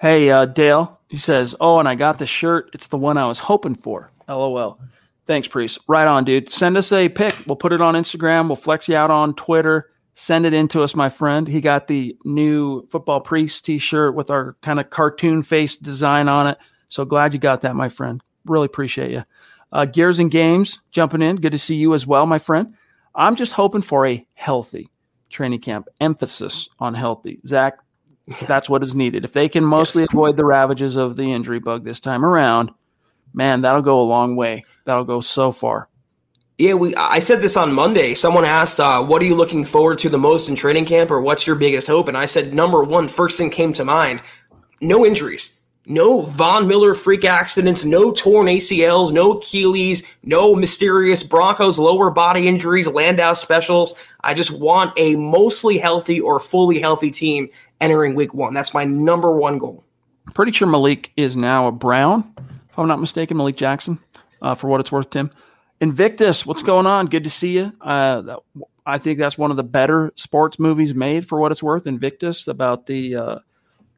[0.00, 2.70] Hey, uh, Dale, he says, Oh, and I got the shirt.
[2.72, 4.10] It's the one I was hoping for.
[4.26, 4.80] LOL.
[5.26, 5.78] Thanks, Priest.
[5.86, 6.48] Right on, dude.
[6.48, 7.34] Send us a pic.
[7.46, 8.46] We'll put it on Instagram.
[8.46, 9.90] We'll flex you out on Twitter.
[10.14, 11.46] Send it in to us, my friend.
[11.46, 16.28] He got the new Football Priest t shirt with our kind of cartoon face design
[16.28, 16.58] on it.
[16.88, 18.22] So glad you got that, my friend.
[18.46, 19.24] Really appreciate you.
[19.72, 21.36] Uh, Gears and Games jumping in.
[21.36, 22.74] Good to see you as well, my friend.
[23.14, 24.88] I'm just hoping for a healthy
[25.30, 25.88] training camp.
[26.00, 27.40] Emphasis on healthy.
[27.46, 27.78] Zach,
[28.46, 29.24] that's what is needed.
[29.24, 32.70] If they can mostly avoid the ravages of the injury bug this time around,
[33.32, 34.64] man, that'll go a long way.
[34.84, 35.88] That'll go so far.
[36.56, 36.94] Yeah, we.
[36.94, 38.14] I said this on Monday.
[38.14, 41.20] Someone asked, uh, "What are you looking forward to the most in training camp, or
[41.20, 44.22] what's your biggest hope?" And I said, number one, first thing came to mind:
[44.80, 51.78] no injuries, no Von Miller freak accidents, no torn ACLs, no Achilles, no mysterious Broncos
[51.78, 53.94] lower body injuries, Landau specials.
[54.22, 57.48] I just want a mostly healthy or fully healthy team
[57.80, 58.54] entering Week One.
[58.54, 59.84] That's my number one goal.
[60.32, 62.32] Pretty sure Malik is now a Brown,
[62.70, 63.36] if I'm not mistaken.
[63.36, 63.98] Malik Jackson,
[64.40, 65.30] uh, for what it's worth, Tim.
[65.80, 67.06] Invictus, what's going on?
[67.06, 67.72] Good to see you.
[67.80, 68.36] Uh,
[68.86, 71.86] I think that's one of the better sports movies made for what it's worth.
[71.86, 73.38] Invictus about the uh,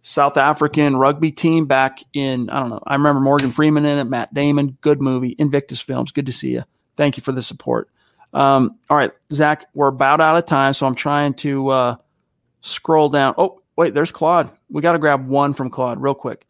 [0.07, 4.05] South African rugby team back in, I don't know, I remember Morgan Freeman in it,
[4.05, 4.79] Matt Damon.
[4.81, 5.35] Good movie.
[5.37, 6.13] Invictus Films.
[6.13, 6.63] Good to see you.
[6.97, 7.91] Thank you for the support.
[8.33, 11.97] Um, all right, Zach, we're about out of time, so I'm trying to uh,
[12.61, 13.35] scroll down.
[13.37, 14.53] Oh, wait, there's Claude.
[14.69, 16.47] We got to grab one from Claude real quick.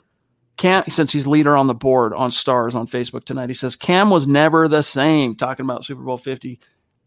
[0.59, 4.11] Cam, since he's leader on the board on stars on Facebook tonight, he says Cam
[4.11, 5.35] was never the same.
[5.35, 6.61] Talking about Super Bowl 50,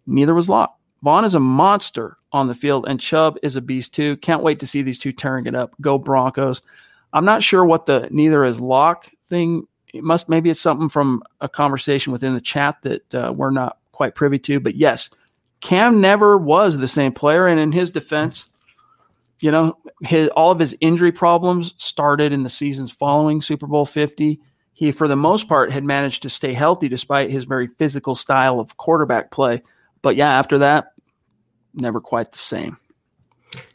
[0.08, 0.79] neither was Lock.
[1.02, 4.18] Von is a monster on the field, and Chubb is a beast too.
[4.18, 5.74] Can't wait to see these two tearing it up.
[5.82, 6.62] Go Broncos!
[7.14, 9.68] I'm not sure what the neither is Lock thing.
[9.94, 13.78] It must maybe it's something from a conversation within the chat that uh, we're not
[13.92, 14.60] quite privy to.
[14.60, 15.10] But yes,
[15.62, 18.48] Cam never was the same player, and in his defense,
[19.40, 23.86] you know, his all of his injury problems started in the seasons following Super Bowl
[23.86, 24.40] 50.
[24.74, 28.60] He, for the most part, had managed to stay healthy despite his very physical style
[28.60, 29.62] of quarterback play.
[30.02, 30.94] But yeah, after that,
[31.74, 32.78] never quite the same.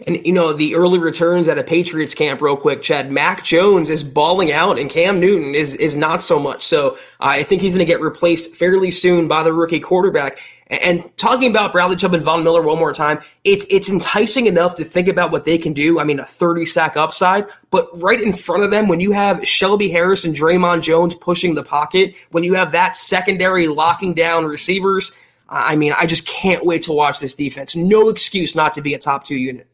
[0.06, 2.82] And you know the early returns at a Patriots camp, real quick.
[2.82, 6.64] Chad Mac Jones is balling out, and Cam Newton is is not so much.
[6.64, 10.38] So uh, I think he's going to get replaced fairly soon by the rookie quarterback.
[10.68, 14.76] And talking about Bradley Chubb and Von Miller one more time, it's it's enticing enough
[14.76, 16.00] to think about what they can do.
[16.00, 19.46] I mean, a 30 sack upside, but right in front of them, when you have
[19.46, 24.46] Shelby Harris and Dre'Mont Jones pushing the pocket, when you have that secondary locking down
[24.46, 25.12] receivers,
[25.54, 27.76] I mean, I just can't wait to watch this defense.
[27.76, 29.68] No excuse not to be a top two unit.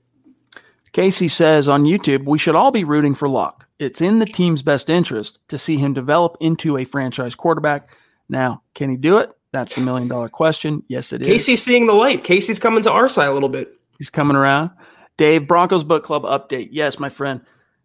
[0.93, 3.67] Casey says on YouTube, we should all be rooting for Lock.
[3.79, 7.95] It's in the team's best interest to see him develop into a franchise quarterback.
[8.29, 9.31] Now, can he do it?
[9.53, 10.83] That's the million dollar question.
[10.89, 11.29] Yes, it is.
[11.29, 12.25] Casey's seeing the light.
[12.25, 13.77] Casey's coming to our side a little bit.
[13.99, 14.71] He's coming around.
[15.17, 16.69] Dave, Broncos Book Club update.
[16.73, 17.41] Yes, my friend.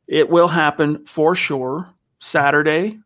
[0.07, 1.89] It will happen for sure.
[2.19, 2.99] Saturday,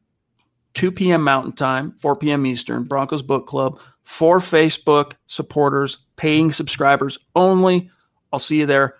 [0.79, 1.23] 2 p.m.
[1.23, 2.45] Mountain Time, 4 p.m.
[2.45, 2.85] Eastern.
[2.85, 7.91] Broncos Book Club for Facebook supporters, paying subscribers only.
[8.31, 8.95] I'll see you there.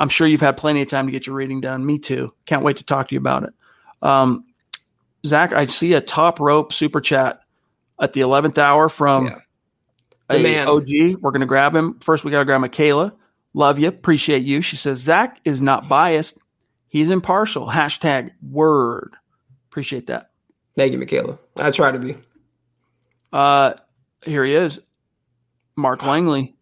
[0.00, 1.86] I'm sure you've had plenty of time to get your reading done.
[1.86, 2.34] Me too.
[2.44, 3.54] Can't wait to talk to you about it.
[4.02, 4.46] Um,
[5.24, 7.42] Zach, I see a top rope super chat
[8.00, 9.38] at the 11th hour from yeah.
[10.28, 10.66] a man.
[10.66, 11.20] OG.
[11.20, 12.00] We're going to grab him.
[12.00, 13.14] First, we got to grab Michaela.
[13.54, 13.86] Love you.
[13.86, 14.60] Appreciate you.
[14.60, 16.36] She says, Zach is not biased.
[16.88, 17.68] He's impartial.
[17.68, 19.14] Hashtag word.
[19.70, 20.31] Appreciate that.
[20.76, 21.38] Thank you, Michaela.
[21.56, 22.16] I try to be.
[23.32, 23.74] Uh,
[24.24, 24.80] here he is.
[25.76, 26.54] Mark Langley,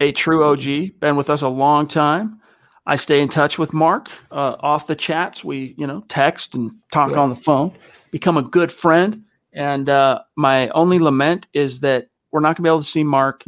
[0.00, 2.40] a true OG, been with us a long time.
[2.86, 5.42] I stay in touch with Mark uh, off the chats.
[5.42, 7.18] We, you know, text and talk yeah.
[7.18, 7.76] on the phone,
[8.12, 9.24] become a good friend.
[9.52, 13.02] And uh, my only lament is that we're not going to be able to see
[13.02, 13.42] Mark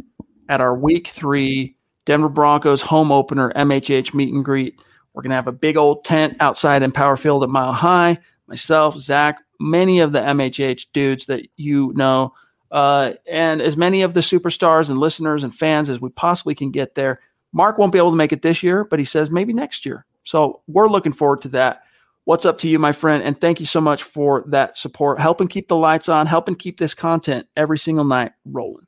[0.49, 4.81] at our week three Denver Broncos home opener MHH meet and greet.
[5.13, 8.17] We're going to have a big old tent outside Empower Field at Mile High.
[8.49, 12.33] Myself, Zach, many of the MHH dudes that you know,
[12.71, 16.71] uh, and as many of the superstars and listeners and fans as we possibly can
[16.71, 17.21] get there.
[17.53, 20.05] Mark won't be able to make it this year, but he says maybe next year.
[20.23, 21.83] So we're looking forward to that.
[22.25, 23.23] What's up to you, my friend?
[23.23, 26.77] And thank you so much for that support, helping keep the lights on, helping keep
[26.77, 28.85] this content every single night rolling.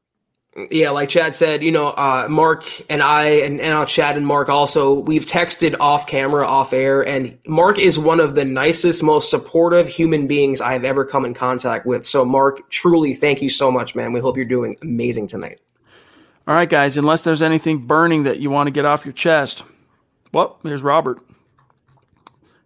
[0.69, 4.49] Yeah, like Chad said, you know, uh, Mark and I, and, and Chad and Mark
[4.49, 9.29] also, we've texted off camera, off air, and Mark is one of the nicest, most
[9.29, 12.05] supportive human beings I have ever come in contact with.
[12.05, 14.11] So, Mark, truly, thank you so much, man.
[14.11, 15.61] We hope you're doing amazing tonight.
[16.47, 19.63] All right, guys, unless there's anything burning that you want to get off your chest,
[20.33, 21.19] well, here's Robert.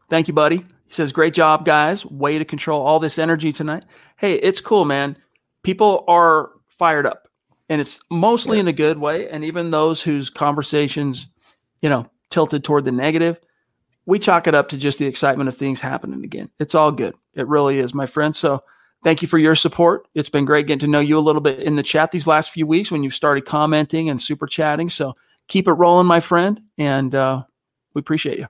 [0.10, 0.58] Thank you, buddy.
[0.58, 2.04] He says, Great job, guys.
[2.04, 3.84] Way to control all this energy tonight.
[4.18, 5.18] Hey, it's cool, man.
[5.62, 7.25] People are fired up,
[7.70, 8.62] and it's mostly yeah.
[8.62, 9.30] in a good way.
[9.30, 11.28] And even those whose conversations,
[11.82, 13.40] you know, tilted toward the negative,
[14.06, 16.50] we chalk it up to just the excitement of things happening again.
[16.60, 17.16] It's all good.
[17.34, 18.36] It really is, my friend.
[18.36, 18.64] So
[19.04, 20.08] thank you for your support.
[20.14, 22.52] It's been great getting to know you a little bit in the chat these last
[22.52, 24.90] few weeks when you've started commenting and super chatting.
[24.90, 25.16] So
[25.48, 26.62] keep it rolling, my friend.
[26.78, 27.44] And uh,
[27.94, 28.48] we appreciate you.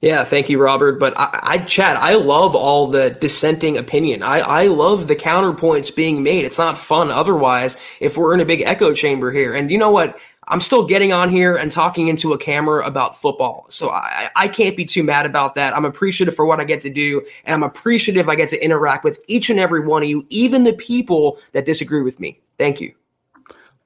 [0.00, 1.00] Yeah, thank you, Robert.
[1.00, 4.22] But I, I Chad, I love all the dissenting opinion.
[4.22, 6.44] I, I love the counterpoints being made.
[6.44, 9.54] It's not fun otherwise if we're in a big echo chamber here.
[9.54, 10.18] And you know what?
[10.50, 13.66] I'm still getting on here and talking into a camera about football.
[13.70, 15.76] So I, I can't be too mad about that.
[15.76, 17.26] I'm appreciative for what I get to do.
[17.44, 20.64] And I'm appreciative I get to interact with each and every one of you, even
[20.64, 22.40] the people that disagree with me.
[22.56, 22.94] Thank you.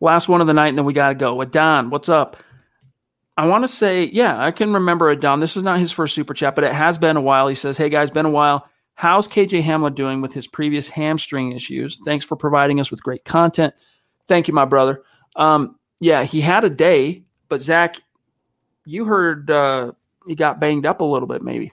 [0.00, 1.40] Last one of the night, and then we got to go.
[1.40, 2.36] Adon, what's up?
[3.36, 5.40] I want to say, yeah, I can remember Adon.
[5.40, 7.48] This is not his first super chat, but it has been a while.
[7.48, 8.68] He says, Hey guys, been a while.
[8.94, 11.98] How's KJ Hamler doing with his previous hamstring issues?
[12.04, 13.74] Thanks for providing us with great content.
[14.28, 15.02] Thank you, my brother.
[15.34, 17.96] Um, yeah, he had a day, but Zach,
[18.84, 19.92] you heard uh,
[20.26, 21.72] he got banged up a little bit, maybe.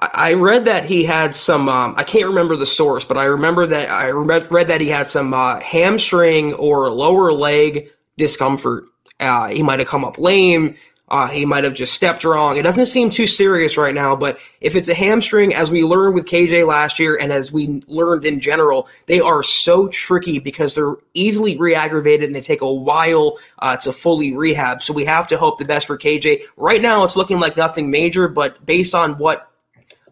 [0.00, 1.68] I read that he had some.
[1.68, 5.08] Um, I can't remember the source, but I remember that I read that he had
[5.08, 8.84] some uh, hamstring or lower leg discomfort.
[9.20, 10.76] Uh, he might have come up lame.
[11.10, 12.58] Uh, he might have just stepped wrong.
[12.58, 16.14] It doesn't seem too serious right now, but if it's a hamstring, as we learned
[16.14, 20.74] with KJ last year and as we learned in general, they are so tricky because
[20.74, 24.82] they're easily re-aggravated and they take a while uh, to fully rehab.
[24.82, 26.42] So we have to hope the best for KJ.
[26.58, 29.50] Right now, it's looking like nothing major, but based on what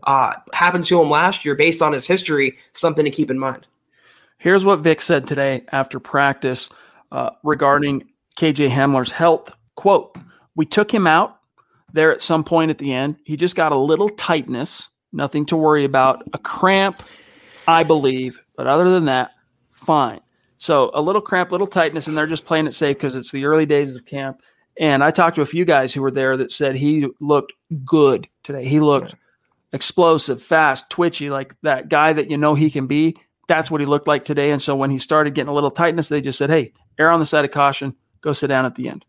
[0.05, 3.67] uh, happened to him last year, based on his history, something to keep in mind.
[4.39, 6.71] Here's what Vic said today after practice
[7.13, 9.55] uh, regarding KJ Hamler's health.
[9.75, 10.17] Quote,
[10.55, 11.39] we took him out
[11.93, 13.17] there at some point at the end.
[13.25, 17.03] He just got a little tightness, nothing to worry about, a cramp,
[17.67, 18.39] I believe.
[18.57, 19.33] But other than that,
[19.71, 20.21] fine.
[20.59, 23.45] So a little cramp, little tightness, and they're just playing it safe because it's the
[23.45, 24.41] early days of camp.
[24.79, 27.53] And I talked to a few guys who were there that said he looked
[27.85, 28.65] good today.
[28.65, 29.15] He looked
[29.73, 33.17] explosive, fast, twitchy, like that guy that you know he can be.
[33.49, 34.51] That's what he looked like today.
[34.51, 37.21] And so when he started getting a little tightness, they just said, hey, err on
[37.21, 37.95] the side of caution,
[38.27, 39.05] go sit down at the end.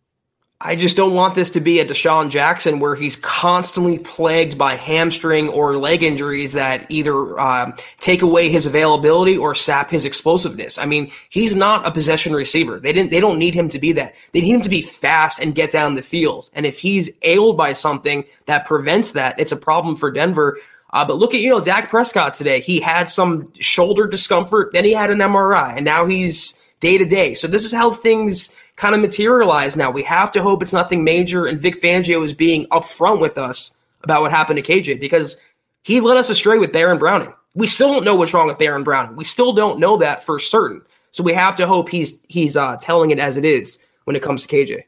[0.60, 4.74] I just don't want this to be a DeSean Jackson where he's constantly plagued by
[4.74, 10.80] hamstring or leg injuries that either um, take away his availability or sap his explosiveness.
[10.80, 12.80] I mean, he's not a possession receiver.
[12.80, 13.12] They didn't.
[13.12, 14.16] They don't need him to be that.
[14.32, 16.50] They need him to be fast and get down the field.
[16.54, 20.58] And if he's ailed by something that prevents that, it's a problem for Denver.
[20.92, 22.62] Uh, but look at you know Dak Prescott today.
[22.62, 27.06] He had some shoulder discomfort, then he had an MRI, and now he's day to
[27.06, 27.36] day.
[27.36, 29.92] So this is how things kind of materialize now.
[29.92, 33.78] We have to hope it's nothing major, and Vic Fangio is being upfront with us
[34.04, 35.42] about what happened to KJ because
[35.84, 37.34] he led us astray with Baron Browning.
[37.56, 39.16] We still don't know what's wrong with Baron Browning.
[39.16, 40.82] We still don't know that for certain.
[41.12, 44.22] So we have to hope he's he's uh, telling it as it is when it
[44.22, 44.84] comes to KJ.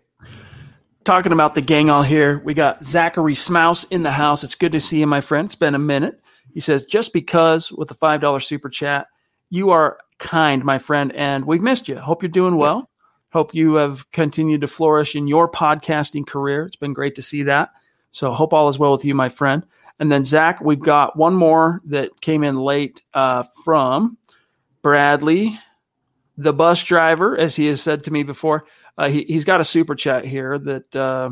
[1.04, 4.44] Talking about the gang all here, we got Zachary Smouse in the house.
[4.44, 5.46] It's good to see you, my friend.
[5.46, 6.20] It's been a minute.
[6.54, 9.08] He says, just because with a $5 super chat,
[9.50, 11.98] you are kind, my friend, and we've missed you.
[11.98, 12.89] Hope you're doing well.
[13.32, 16.66] Hope you have continued to flourish in your podcasting career.
[16.66, 17.70] It's been great to see that.
[18.12, 19.66] So hope all is well with you, my friend.
[20.00, 24.18] And then Zach, we've got one more that came in late uh, from
[24.82, 25.60] Bradley,
[26.38, 28.66] the bus driver, as he has said to me before.
[28.98, 31.30] Uh, he, has got a super chat here that uh,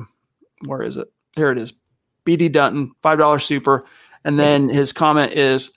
[0.65, 1.07] where is it?
[1.35, 1.73] Here it is.
[2.25, 3.85] BD Dutton, five dollar super,
[4.23, 5.71] and then his comment is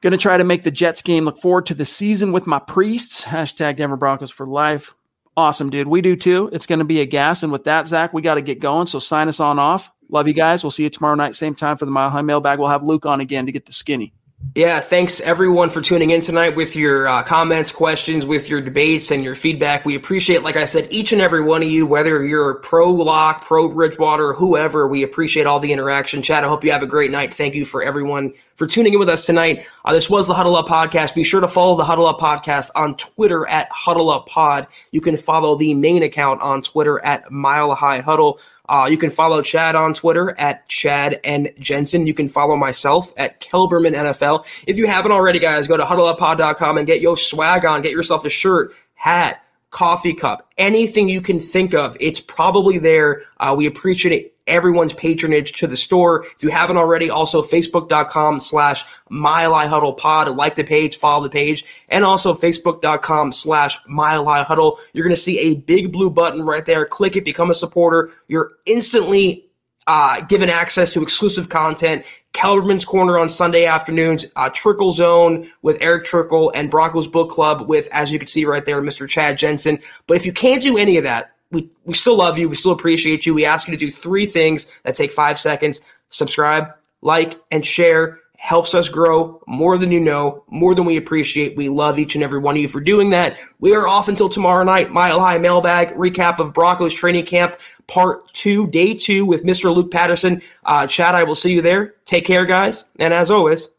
[0.00, 1.24] going to try to make the Jets game.
[1.24, 3.24] Look forward to the season with my priests.
[3.24, 4.94] Hashtag Denver Broncos for life.
[5.38, 5.86] Awesome, dude.
[5.86, 6.50] We do too.
[6.52, 7.44] It's going to be a gas.
[7.44, 8.88] And with that, Zach, we got to get going.
[8.88, 9.88] So sign us on off.
[10.10, 10.64] Love you guys.
[10.64, 12.58] We'll see you tomorrow night, same time for the Mile High Mailbag.
[12.58, 14.12] We'll have Luke on again to get the skinny.
[14.54, 19.10] Yeah, thanks everyone for tuning in tonight with your uh, comments, questions, with your debates,
[19.10, 19.84] and your feedback.
[19.84, 23.44] We appreciate, like I said, each and every one of you, whether you're pro Lock,
[23.44, 24.86] pro Bridgewater, whoever.
[24.86, 26.22] We appreciate all the interaction.
[26.22, 27.34] Chad, I hope you have a great night.
[27.34, 29.66] Thank you for everyone for tuning in with us tonight.
[29.84, 31.14] Uh, this was the Huddle Up Podcast.
[31.14, 34.68] Be sure to follow the Huddle Up Podcast on Twitter at Huddle Up Pod.
[34.92, 38.40] You can follow the main account on Twitter at Mile High Huddle.
[38.68, 42.06] Uh, you can follow Chad on Twitter at Chad and Jensen.
[42.06, 44.44] You can follow myself at Kelberman NFL.
[44.66, 47.82] If you haven't already, guys, go to huddleuppod.com and get your swag on.
[47.82, 51.96] Get yourself a shirt, hat, coffee cup, anything you can think of.
[52.00, 53.22] It's probably there.
[53.38, 56.24] Uh, we appreciate everyone's patronage to the store.
[56.24, 60.36] If you haven't already, also facebook.com slash Pod.
[60.36, 64.78] Like the page, follow the page, and also facebook.com slash Huddle.
[64.92, 66.86] You're going to see a big blue button right there.
[66.86, 68.10] Click it, become a supporter.
[68.26, 69.44] You're instantly
[69.86, 72.04] uh, given access to exclusive content.
[72.34, 77.68] Kelberman's Corner on Sunday afternoons, uh, Trickel Zone with Erick Trickel, and Broncos Book Club
[77.68, 79.08] with, as you can see right there, Mr.
[79.08, 79.78] Chad Jensen.
[80.06, 82.48] But if you can't do any of that, we, we still love you.
[82.48, 83.34] We still appreciate you.
[83.34, 85.80] We ask you to do three things that take five seconds
[86.10, 86.68] subscribe,
[87.02, 88.20] like, and share.
[88.38, 91.56] Helps us grow more than you know, more than we appreciate.
[91.56, 93.36] We love each and every one of you for doing that.
[93.58, 94.90] We are off until tomorrow night.
[94.92, 97.58] Mile High Mailbag recap of Broncos training camp,
[97.88, 99.74] part two, day two with Mr.
[99.74, 100.40] Luke Patterson.
[100.64, 101.96] Uh, Chad, I will see you there.
[102.06, 102.84] Take care, guys.
[103.00, 103.70] And as always,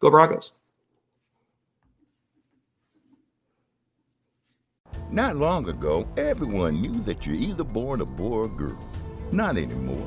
[0.00, 0.52] go Broncos.
[5.10, 8.78] Not long ago, everyone knew that you're either born a boy or girl.
[9.32, 10.06] Not anymore.